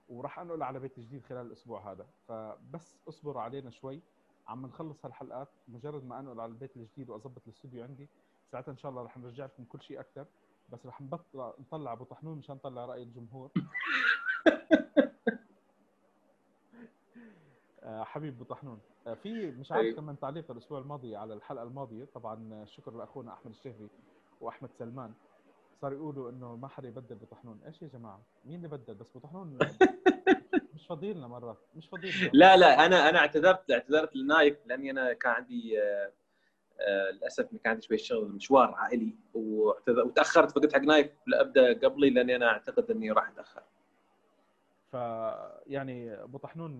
وراح 0.08 0.38
أنقل 0.38 0.62
على 0.62 0.78
بيت 0.80 1.00
جديد 1.00 1.22
خلال 1.24 1.46
الأسبوع 1.46 1.92
هذا. 1.92 2.06
فبس 2.28 2.96
اصبروا 3.08 3.42
علينا 3.42 3.70
شوي. 3.70 4.00
عم 4.46 4.66
نخلص 4.66 5.04
هالحلقات. 5.04 5.48
مجرد 5.68 6.04
ما 6.04 6.20
أنقل 6.20 6.40
على 6.40 6.52
البيت 6.52 6.76
الجديد 6.76 7.10
وأظبط 7.10 7.42
الاستوديو 7.46 7.84
عندي 7.84 8.08
ساعتها 8.52 8.72
إن 8.72 8.76
شاء 8.76 8.90
الله 8.90 9.02
رح 9.02 9.16
نرجع 9.18 9.44
لكم 9.44 9.64
كل 9.64 9.82
شيء 9.82 10.00
أكثر. 10.00 10.26
بس 10.68 10.86
رح 10.86 11.00
نبطل 11.00 11.52
نطلع 11.60 11.92
أبو 11.92 12.04
طحنون 12.04 12.38
مشان 12.38 12.54
نطلع 12.54 12.84
رأي 12.86 13.02
الجمهور. 13.02 13.50
آه، 17.82 18.04
حبيب 18.04 18.34
أبو 18.34 18.44
طحنون. 18.44 18.80
آه، 19.06 19.14
في 19.14 19.46
مش 19.50 19.72
عارف 19.72 19.84
أيوه. 19.84 19.96
كمان 19.96 20.18
تعليق 20.18 20.50
الأسبوع 20.50 20.78
الماضي 20.78 21.16
على 21.16 21.34
الحلقة 21.34 21.62
الماضية. 21.62 22.04
طبعا 22.14 22.64
شكر 22.64 22.96
لأخونا 22.96 23.32
أحمد 23.32 23.50
الشهري 23.52 23.88
وأحمد 24.40 24.70
سلمان. 24.78 25.14
صار 25.80 25.92
يقولوا 25.92 26.30
إنه 26.30 26.56
ما 26.56 26.68
حدا 26.68 26.88
يبدل 26.88 27.16
بطحنون 27.16 27.60
إيش 27.66 27.82
يا 27.82 27.88
جماعة؟ 27.88 28.20
مين 28.44 28.56
اللي 28.56 28.68
بدل؟ 28.68 28.94
بس 28.94 29.16
بطحنون 29.16 29.58
مش 30.74 30.86
فاضي 30.86 31.12
لنا 31.12 31.26
مرات 31.26 31.58
مش 31.76 31.88
فاضي 31.88 32.10
لا 32.32 32.56
لا 32.56 32.86
أنا 32.86 33.08
أنا 33.08 33.18
اعتذرت 33.18 33.70
اعتذرت 33.70 34.16
لنايف 34.16 34.66
لأني 34.66 34.90
أنا 34.90 35.12
كان 35.12 35.32
عندي 35.32 35.78
آه، 36.80 37.08
آه، 37.08 37.10
للأسف 37.10 37.44
كان 37.44 37.60
عندي 37.66 37.82
شوية 37.82 37.98
شغل 37.98 38.28
مشوار 38.28 38.74
عائلي. 38.74 39.14
وتأخرت 39.34 40.50
فقلت 40.50 40.74
حق 40.74 40.80
نايف 40.80 41.10
لا 41.26 41.40
أبدأ 41.40 41.72
قبلي 41.72 42.10
لأني 42.10 42.36
أنا 42.36 42.46
أعتقد 42.46 42.90
إني 42.90 43.12
راح 43.12 43.28
أتأخر. 43.28 43.62
ف 44.92 44.94
يعني 45.66 46.14
أبو 46.14 46.38
طحنون 46.38 46.70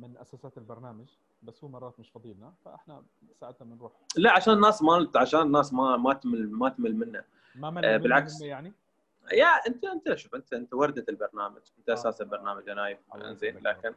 من 0.00 0.16
أساسات 0.16 0.58
البرنامج 0.58 1.06
بس 1.42 1.64
هو 1.64 1.70
مرات 1.70 2.00
مش 2.00 2.10
فاضي 2.10 2.34
لنا 2.34 2.52
فإحنا 2.64 3.02
ساعتها 3.40 3.64
بنروح. 3.64 3.92
لا 4.16 4.32
عشان 4.32 4.52
الناس 4.52 4.82
ما 4.82 5.10
عشان 5.16 5.40
الناس 5.40 5.72
ما 5.72 5.96
ما 5.96 6.14
تمل 6.14 6.50
ما 6.50 6.68
تمل 6.68 6.96
منه. 6.96 7.24
ما 7.54 7.68
آه، 7.68 7.70
مل 7.70 7.98
بالعكس. 7.98 8.40
يعني؟ 8.40 8.72
يا 9.32 9.46
انت 9.46 9.84
أنت 9.84 10.14
شوف 10.14 10.34
انت 10.34 10.52
أنت 10.52 10.74
وردة 10.74 11.04
البرنامج. 11.08 11.62
أنت 11.78 11.88
آه. 11.88 11.92
أساس 11.92 12.20
البرنامج 12.20 12.68
يا 12.68 12.74
نايف. 12.74 12.98
زين. 13.32 13.58
لكن 13.58 13.94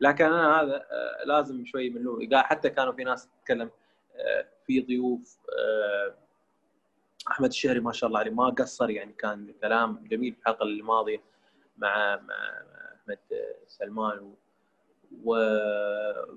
لكن 0.00 0.24
أنا 0.24 0.60
هذا 0.60 0.86
آه، 0.90 1.24
لازم 1.24 1.64
شوي 1.64 1.90
من 1.90 2.34
حتى 2.34 2.70
كانوا 2.70 2.92
في 2.92 3.04
ناس 3.04 3.28
تتكلم. 3.28 3.70
آه، 4.16 4.46
في 4.66 4.80
ضيوف 4.80 5.38
آه، 5.58 6.14
أحمد 7.30 7.48
الشهري 7.48 7.80
ما 7.80 7.92
شاء 7.92 8.08
الله 8.08 8.20
عليه 8.20 8.30
ما 8.30 8.48
قصر 8.50 8.90
يعني 8.90 9.12
كان 9.12 9.52
كلام 9.62 10.04
جميل 10.06 10.32
في 10.34 10.40
الحلقة 10.40 10.62
الماضية 10.62 11.22
مع 11.78 12.16
مع 12.16 12.34
أحمد 13.00 13.18
آه، 13.32 13.54
سلمان 13.66 14.34
و 15.24 15.30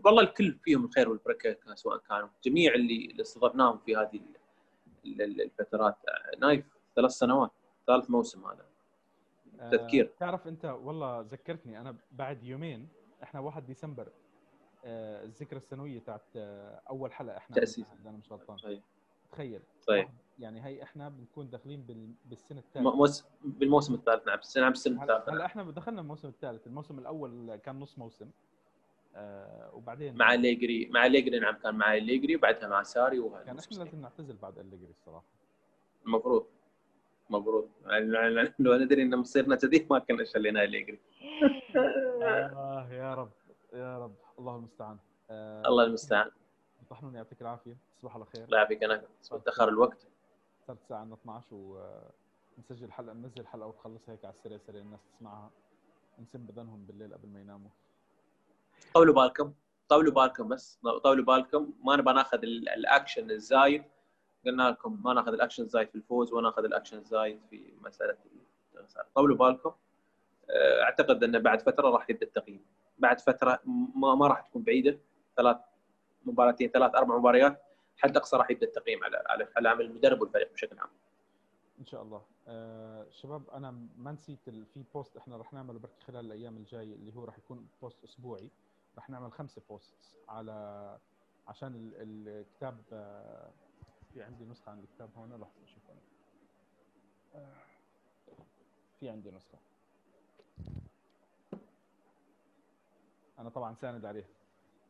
والله 0.05 0.21
الكل 0.23 0.57
فيهم 0.63 0.85
الخير 0.85 1.09
والبركة 1.09 1.75
سواء 1.75 1.97
كانوا 1.97 2.29
جميع 2.43 2.73
اللي 2.73 3.05
اللي 3.11 3.21
استضفناهم 3.21 3.77
في 3.77 3.95
هذه 3.95 4.19
ال- 5.05 5.21
ال- 5.21 5.41
الفترات 5.41 5.95
نايف 6.39 6.65
ثلاث 6.95 7.11
سنوات 7.11 7.51
ثالث 7.87 8.09
موسم 8.09 8.45
هذا 8.45 8.65
آه، 9.59 9.69
تذكير. 9.69 10.11
تعرف 10.19 10.47
أنت 10.47 10.65
والله 10.65 11.21
ذكرتني 11.21 11.81
أنا 11.81 11.95
بعد 12.11 12.43
يومين 12.43 12.87
إحنا 13.23 13.39
1 13.39 13.65
ديسمبر 13.65 14.11
الذكرى 14.85 15.57
السنويه 15.57 15.99
تاعت 15.99 16.21
آه، 16.35 16.81
أول 16.89 17.11
حلقة 17.13 17.37
إحنا 17.37 17.55
تأسيس. 17.55 17.85
عملناها، 17.85 18.01
اذا 18.01 18.09
أنا 18.09 18.17
مش 18.17 18.31
غلطان 18.31 18.57
صحيح 18.57 18.79
تخيل. 19.31 19.61
صحيح 19.81 20.05
واحد- 20.05 20.17
يعني 20.39 20.65
هي 20.65 20.83
إحنا 20.83 21.09
بنكون 21.09 21.49
داخلين 21.49 21.81
بال- 21.81 22.13
بالسنة 22.25 22.59
الثالثة. 22.59 22.95
موس... 22.95 23.25
بالموسم 23.43 23.93
الثالث 23.93 24.27
نعم. 24.27 24.37
السنة 24.39 24.63
نعم 24.63 24.71
السنة 24.71 25.03
هلا 25.03 25.17
الثالثة. 25.17 25.33
هلا. 25.37 25.45
إحنا 25.45 25.63
دخلنا 25.71 26.01
الموسم 26.01 26.27
الثالث. 26.27 26.67
الموسم 26.67 26.99
الأول 26.99 27.55
كان 27.55 27.79
نص 27.79 27.97
موسم. 27.97 28.29
آه، 29.15 29.75
وبعدين 29.75 30.15
مع 30.15 30.33
ليجري 30.33 30.85
مع 30.85 31.05
ليجري 31.05 31.39
نعم. 31.39 31.55
كان 31.55 31.75
مع 31.75 31.93
ليجري 31.93 32.35
وبعدها 32.35 32.69
مع 32.69 32.83
ساري 32.83 33.19
وهذا. 33.19 33.43
كان 33.45 33.59
إحنا 33.59 33.77
لازم 33.77 34.01
نعتزل 34.01 34.35
بعد 34.35 34.59
أليجري 34.59 34.89
الصراحة. 34.91 35.25
المفروض 36.05 36.45
المفروض 37.29 37.69
يعني 37.85 38.53
لو 38.59 38.75
ندري 38.77 39.01
إن 39.03 39.15
مصيرنا 39.15 39.55
كذي 39.55 39.87
ما 39.91 39.99
كنا 39.99 40.23
شلينا 40.23 40.59
ليجري 40.59 40.99
آه 41.75 42.87
يا 42.91 43.13
رب. 43.13 43.31
يا 43.73 43.97
رب. 43.97 44.15
الله 44.39 44.55
المستعان. 44.55 44.97
آه، 45.29 45.61
الله 45.67 45.83
المستعان. 45.83 46.31
طحنون 46.89 47.15
يعطيك 47.15 47.41
العافية. 47.41 47.77
تصبح 47.97 48.15
على 48.15 48.25
خير 48.25 48.43
الله 48.43 48.57
يعافيك 48.57 48.83
أنا 48.83 49.03
تاخر 49.45 49.69
الوقت. 49.69 50.07
صارت 50.67 50.79
الساعة 50.81 50.99
عندنا 50.99 51.15
12 51.15 51.45
ونسجل 52.57 52.91
حلقة 52.91 53.13
ننزل 53.13 53.47
حلقة 53.47 53.67
وتخلص 53.67 54.09
هيك 54.09 54.25
على 54.25 54.33
السريع 54.33 54.57
سريع 54.57 54.81
الناس 54.81 54.99
تسمعها. 55.15 55.51
نسم 56.21 56.39
بدنهم 56.39 56.85
بالليل 56.85 57.13
قبل 57.13 57.27
ما 57.27 57.41
يناموا. 57.41 57.69
طولوا 58.93 59.15
بالكم 59.15 59.53
طولوا 59.89 60.13
بالكم 60.13 60.47
بس. 60.47 60.79
طولوا 61.03 61.25
بالكم. 61.25 61.73
ما 61.83 61.95
نبغى 61.95 62.13
ناخذ 62.13 62.43
ال- 62.43 62.69
الأكشن 62.69 63.31
الزايد. 63.31 63.83
قلنا 64.45 64.69
لكم 64.69 65.01
ما 65.03 65.13
ناخذ 65.13 65.33
الأكشن 65.33 65.63
الزايد 65.63 65.89
في 65.89 65.95
الفوز 65.95 66.33
ولا 66.33 66.43
ناخذ 66.49 66.63
الأكشن 66.63 66.97
الزايد 66.97 67.41
في 67.49 67.73
مسألة. 67.81 68.17
طولوا 69.15 69.37
بالكم. 69.37 69.71
آه، 70.49 70.81
أعتقد 70.83 71.23
ان 71.23 71.39
بعد 71.39 71.61
فترة 71.61 71.89
راح 71.89 72.09
يبدأ 72.09 72.25
التقييم. 72.25 72.65
بعد 72.99 73.19
فترة 73.19 73.59
ما, 73.95 74.15
ما 74.15 74.27
راح 74.27 74.41
تكون 74.41 74.63
بعيدة. 74.63 74.99
ثلاث 75.37 75.57
مباراتين 76.25 76.69
ثلاث 76.69 76.95
أربع 76.95 77.17
مباريات. 77.17 77.61
حد 77.97 78.17
أقصى 78.17 78.37
راح 78.37 78.51
يبدأ 78.51 78.67
التقييم 78.67 79.03
على 79.03 79.23
على 79.25 79.47
على 79.57 79.69
عمل 79.69 79.85
المدرب 79.85 80.21
والفريق 80.21 80.53
بشكل 80.53 80.79
عام. 80.79 80.89
إن 81.79 81.85
شاء 81.85 82.01
الله. 82.01 82.21
آه 82.47 83.07
شباب 83.09 83.49
أنا 83.49 83.71
ما 83.97 84.11
نسيت 84.11 84.49
في 84.49 84.83
post 84.93 85.17
إحنا 85.17 85.37
رح 85.37 85.53
نعمله 85.53 85.79
بركي 85.79 86.01
خلال 86.01 86.25
الأيام 86.25 86.57
الجاية 86.57 86.95
اللي 86.95 87.15
هو 87.15 87.23
رح 87.23 87.37
يكون 87.37 87.67
post 87.81 88.03
أسبوعي. 88.03 88.49
رح 88.97 89.09
نعمل 89.09 89.31
خمسه 89.31 89.61
post 89.69 89.95
على 90.29 90.97
عشان 91.47 91.75
ال- 91.75 91.93
الكتاب 91.95 92.77
آه 92.93 93.49
في 94.13 94.21
عندي 94.23 94.45
نسخة 94.45 94.71
عن 94.71 94.79
الكتاب 94.79 95.09
هون 95.17 95.29
لحظه 95.29 95.51
أنا 95.89 95.99
آه، 97.35 97.53
في 98.99 99.09
عندي 99.09 99.31
نسخة. 99.31 99.57
أنا 103.39 103.49
طبعا 103.49 103.73
ساند 103.75 104.05
عليه 104.05 104.29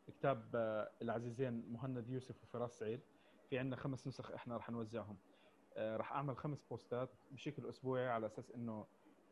كتاب 0.07 0.43
آه، 0.55 0.89
العزيزين 1.01 1.71
مهند 1.71 2.09
يوسف 2.09 2.43
وفراس 2.43 2.79
سعيد. 2.79 2.99
في 3.49 3.57
عندنا 3.59 3.75
خمس 3.75 4.07
نسخ 4.07 4.31
إحنا 4.31 4.57
رح 4.57 4.69
نوزعهم. 4.69 5.17
آه، 5.77 5.97
رح 5.97 6.12
أعمل 6.13 6.38
خمس 6.38 6.63
بوستات 6.63 7.09
بشكل 7.31 7.69
أسبوعي 7.69 8.07
على 8.09 8.25
أساس 8.25 8.51
إنه 8.51 8.85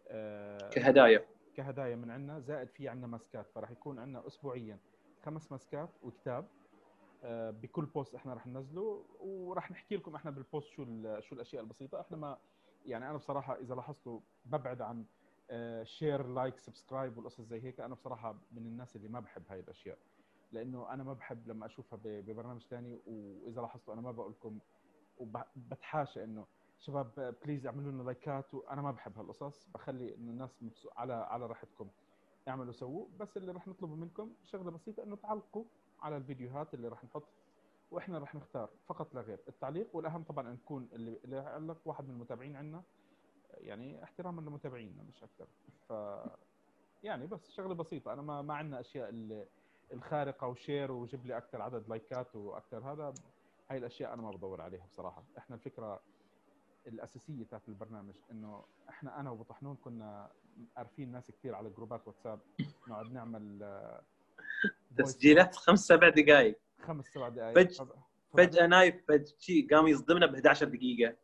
آه، 0.08 0.70
كهدايا. 0.70 1.26
كهدايا 1.56 1.96
من 1.96 2.12
عندنا. 2.12 2.40
زائد 2.40 2.70
في 2.70 2.90
عندنا 2.90 3.08
ماسكات. 3.08 3.50
فرح 3.50 3.72
يكون 3.72 4.00
عندنا 4.00 4.28
اسبوعيا 4.28 4.80
خمس 5.26 5.52
ماسكات 5.52 5.90
وكتاب 6.04 6.48
بكل 7.62 7.86
post 7.86 8.16
إحنا 8.16 8.34
رح 8.34 8.48
ننزله. 8.48 9.06
ورح 9.20 9.72
نحكي 9.72 9.96
لكم 9.96 10.16
إحنا 10.16 10.32
بال 10.32 10.44
post 10.44 10.68
شو 10.70 10.86
شو 11.20 11.36
الأشياء 11.36 11.64
البسيطة. 11.64 12.02
إحنا 12.02 12.18
ما 12.18 12.38
يعني 12.86 13.10
أنا 13.10 13.18
بصراحة 13.18 13.56
إذا 13.60 13.76
لاحظتوا 13.76 14.20
ببعد 14.46 14.82
عن 14.82 15.06
share 15.84 16.28
like 16.28 16.58
subscribe 16.60 17.18
والقصص 17.18 17.42
زي 17.42 17.64
هيك. 17.64 17.80
أنا 17.80 17.94
بصراحة 17.96 18.36
من 18.52 18.66
الناس 18.66 18.96
اللي 18.96 19.08
ما 19.08 19.20
بحب 19.20 19.44
هاي 19.50 19.60
الأشياء 19.60 19.98
لأنه 20.52 20.94
أنا 20.94 21.04
ما 21.04 21.14
بحب 21.14 21.48
لما 21.48 21.66
أشوفها 21.66 22.00
ببرنامج 22.04 22.62
ثاني 22.62 23.00
وإذا 23.08 23.62
لاحظتوا 23.62 23.94
أنا 23.94 24.02
ما 24.02 24.12
بقول 24.12 24.32
لكم 24.32 24.60
وبتحاشى 25.18 26.24
إنه 26.24 26.46
شباب 26.80 27.36
please 27.44 27.66
اعملوا 27.68 27.92
لنا 27.92 28.04
لايكات 28.04 28.54
وأنا 28.54 28.82
ما 28.82 28.92
بحب 28.92 29.18
هالقصص. 29.18 29.68
بخلي 29.74 30.16
إنه 30.16 30.32
الناس 30.32 30.88
على 30.98 31.14
على 31.14 31.46
راحتكم. 31.46 31.88
اعملوا 32.48 32.72
سووا 32.74 33.08
بس 33.20 33.38
اللي 33.38 33.52
راح 33.52 33.68
نطلبه 33.68 33.96
منكم 33.96 34.34
شغلة 34.46 34.72
بسيطة 34.72 35.04
إنه 35.04 35.16
تعلقوا 35.16 35.64
على 36.02 36.18
الفيديوهات 36.18 36.74
اللي 36.74 36.88
راح 36.88 37.04
نحط. 37.04 37.28
وإحنا 37.92 38.20
راح 38.20 38.36
نختار 38.36 38.70
فقط 38.86 39.14
لا 39.16 39.22
غير 39.22 39.40
التعليق. 39.48 39.96
والأهم 39.96 40.24
طبعا 40.24 40.48
أن 40.48 40.54
نكون 40.54 40.90
اللي 40.94 41.20
اللي 41.24 41.38
علق 41.38 41.78
واحد 41.86 42.04
من 42.08 42.12
المتابعين 42.12 42.56
عندنا 42.56 42.84
يعني 43.60 44.04
احتراما 44.04 44.42
لمتابعينا 44.42 45.04
مش 45.04 45.24
أكثر. 45.24 45.48
ف 45.90 45.94
يعني 47.04 47.28
بس 47.28 47.52
شغلة 47.52 47.74
بسيطة. 47.76 48.14
أنا 48.14 48.22
ما 48.22 48.42
ما 48.42 48.54
عندنا 48.54 48.80
أشياء 48.80 49.10
ال- 49.10 49.46
الخارقة 49.94 50.48
و 50.48 50.55
share 50.55 50.92
وجيب 50.92 51.26
لي 51.26 51.38
أكثر 51.38 51.62
عدد 51.62 51.90
لايكات 51.90 52.36
وأكثر. 52.36 52.92
هذا 52.92 53.14
هاي 53.70 53.78
الأشياء 53.78 54.14
أنا 54.14 54.22
ما 54.22 54.32
بدور 54.32 54.62
عليها 54.62 54.86
بصراحة. 54.86 55.24
إحنا 55.38 55.56
الفكرة 55.56 56.02
الأساسية 56.88 57.44
تاعت 57.44 57.68
البرنامج 57.70 58.14
إنه 58.32 58.64
إحنا 58.90 59.20
أنا 59.20 59.32
وبطحنون 59.32 59.76
كنا 59.76 60.32
عارفين 60.78 61.12
ناس 61.12 61.32
كثير 61.32 61.56
على 61.56 61.70
جروبات 61.70 62.08
واتساب 62.08 62.40
نقعد 62.88 63.12
نعمل 63.12 63.60
آه، 63.64 64.02
تسجيلات 64.98 65.56
خمس 65.56 65.80
سبع 65.80 66.10
دقائق 66.10 66.60
خمس 66.82 67.06
سبع 67.06 67.30
دقائق 67.30 67.56
فج- 67.56 67.78
فب- 67.78 67.92
فجأة 68.38 68.68
نايف 68.68 69.06
فجاه 69.08 69.68
قام 69.72 69.88
يصدمنا 69.88 70.26
ب 70.26 70.34
11 70.36 70.68
دقيقة. 70.68 71.16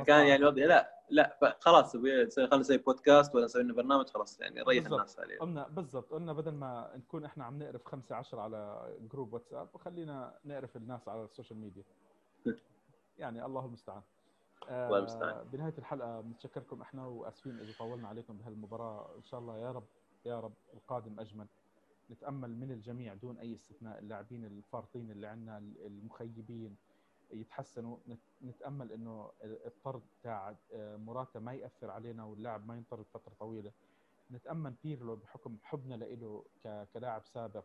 فكان 0.00 0.26
يعني 0.26 0.36
الوضع 0.36 0.64
لا 0.64 0.98
لا 1.10 1.56
خلاص 1.60 1.96
خلينا 1.96 2.56
نسوي 2.56 2.78
بودكاست 2.78 3.34
ولا 3.34 3.44
نسوي 3.44 3.62
لنا 3.62 3.72
برنامج 3.72 4.06
خلاص 4.06 4.40
يعني 4.40 4.62
ريح. 4.62 4.86
الناس 4.86 5.18
عليه. 5.18 5.38
قلنا 5.38 5.68
بالضبط. 5.68 6.12
قلنا 6.12 6.32
بدل 6.32 6.54
ما 6.54 6.92
نكون 6.96 7.24
إحنا 7.24 7.44
عم 7.44 7.58
نقرف 7.62 7.84
خمسة 7.84 8.16
عشر 8.16 8.40
على 8.40 8.92
group 9.12 9.32
WhatsApp 9.32 9.76
خلينا 9.76 10.34
نقرف 10.44 10.76
الناس 10.76 11.08
على 11.08 11.24
ال 11.24 11.29
social 11.29 11.58
media 11.58 11.84
يعني 13.18 13.44
الله 13.44 13.64
المستعان. 13.66 14.02
آه، 14.68 14.86
الله 14.86 14.98
المستعان. 14.98 15.48
بنهاية 15.52 15.74
الحلقة 15.78 16.20
بنتشكركم 16.20 16.82
إحنا 16.82 17.06
وآسفين 17.06 17.58
إذا 17.60 17.72
طولنا 17.78 18.08
عليكم 18.08 18.36
بهالمباراة. 18.38 19.10
إن 19.16 19.22
شاء 19.24 19.40
الله 19.40 19.58
يا 19.58 19.70
رب 19.72 19.84
يا 20.24 20.40
رب 20.40 20.52
القادم 20.74 21.20
أجمل. 21.20 21.46
نتأمل 22.10 22.56
من 22.56 22.70
الجميع 22.70 23.14
دون 23.14 23.38
أي 23.38 23.54
استثناء. 23.54 23.98
اللاعبين 23.98 24.44
الفارطين 24.44 25.10
اللي 25.10 25.26
عندنا 25.26 25.58
المخيبين 25.86 26.76
يتحسنوا 27.32 27.96
نت- 28.08 28.42
نتأمل 28.42 28.92
إنه 28.92 29.30
الطرد 29.42 30.02
تاع 30.22 30.56
آه، 30.72 30.96
موراتا 30.96 31.38
ما 31.38 31.52
يأثر 31.54 31.90
علينا 31.90 32.24
واللاعب 32.24 32.66
ما 32.66 32.76
ينطرد 32.76 33.04
فترة 33.14 33.32
طويلة. 33.40 33.72
نتامن 34.30 34.74
بيرلو 34.84 35.16
بحكم 35.16 35.56
حبنا 35.62 35.94
له 35.94 36.44
كلاعب 36.94 37.24
سابق 37.26 37.64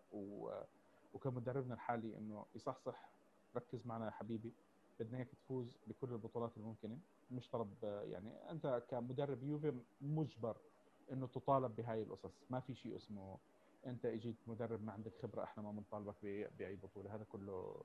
وكمدربنا 1.13 1.74
الحالي 1.74 2.18
إنه 2.18 2.45
يصحصح. 2.55 3.09
ركز 3.55 3.86
معنا 3.88 4.05
يا 4.05 4.11
حبيبي 4.11 4.53
بدنا 4.99 5.18
إياك 5.18 5.30
تفوز 5.30 5.78
بكل 5.88 6.11
البطولات 6.13 6.57
الممكنة. 6.57 6.97
مش 7.32 7.49
طلب 7.49 7.74
يعني 7.84 8.51
أنت 8.51 8.84
كمدرب 8.89 9.43
يوفي 9.43 9.74
مجبر 10.01 10.57
إنه 11.11 11.28
تطالب 11.28 11.76
بهاي 11.76 12.01
القصص. 12.03 12.43
ما 12.49 12.59
في 12.59 12.76
شيء 12.76 12.95
اسمه 12.95 13.38
أنت 13.86 14.05
إجيت 14.05 14.36
مدرب 14.47 14.84
ما 14.84 14.91
عندك 14.91 15.11
خبرة 15.22 15.43
إحنا 15.43 15.63
ما 15.63 15.72
بنطالبك 15.72 16.15
بأي 16.59 16.76
بطولة. 16.76 17.15
هذا 17.15 17.24
كله 17.24 17.84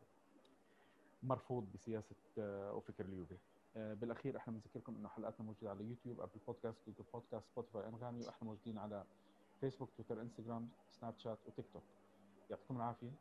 مرفوض 1.23 1.67
بسياسة 1.75 2.17
آه، 2.39 2.73
وفكر 2.75 3.05
اليوفي 3.05 3.37
آه، 3.77 3.95
بالأخير 3.95 4.37
إحنا 4.37 4.53
بنذكركم 4.53 4.97
إنه 4.97 5.09
حلقاتنا 5.09 5.47
موجودة 5.47 5.71
على 5.71 5.85
YouTube 5.85 6.21
Apple 6.21 6.41
Podcast 6.47 6.79
Google 6.87 7.05
Podcast 7.13 7.47
Spotify 7.51 7.89
أنغامي 7.89 8.25
وإحنا 8.25 8.49
موجودين 8.49 8.79
على 8.79 9.05
فيسبوك 9.61 9.91
تويتر 9.97 10.21
إنستغرام 10.21 10.69
سناب 10.91 11.19
شات 11.19 11.39
وتيك 11.47 11.67
توك. 11.73 11.83
يعطيكم 12.51 12.77
العافية. 12.77 13.13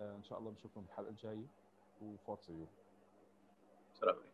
آه، 0.00 0.16
إن 0.16 0.22
شاء 0.22 0.38
الله 0.38 0.50
بنشوفكم 0.50 0.80
بالحلقة 0.80 1.08
الجاية. 1.10 1.46
وفورتسا 2.02 2.52
يوفي 2.52 2.72
السلام 3.94 4.14
عليكم. 4.14 4.31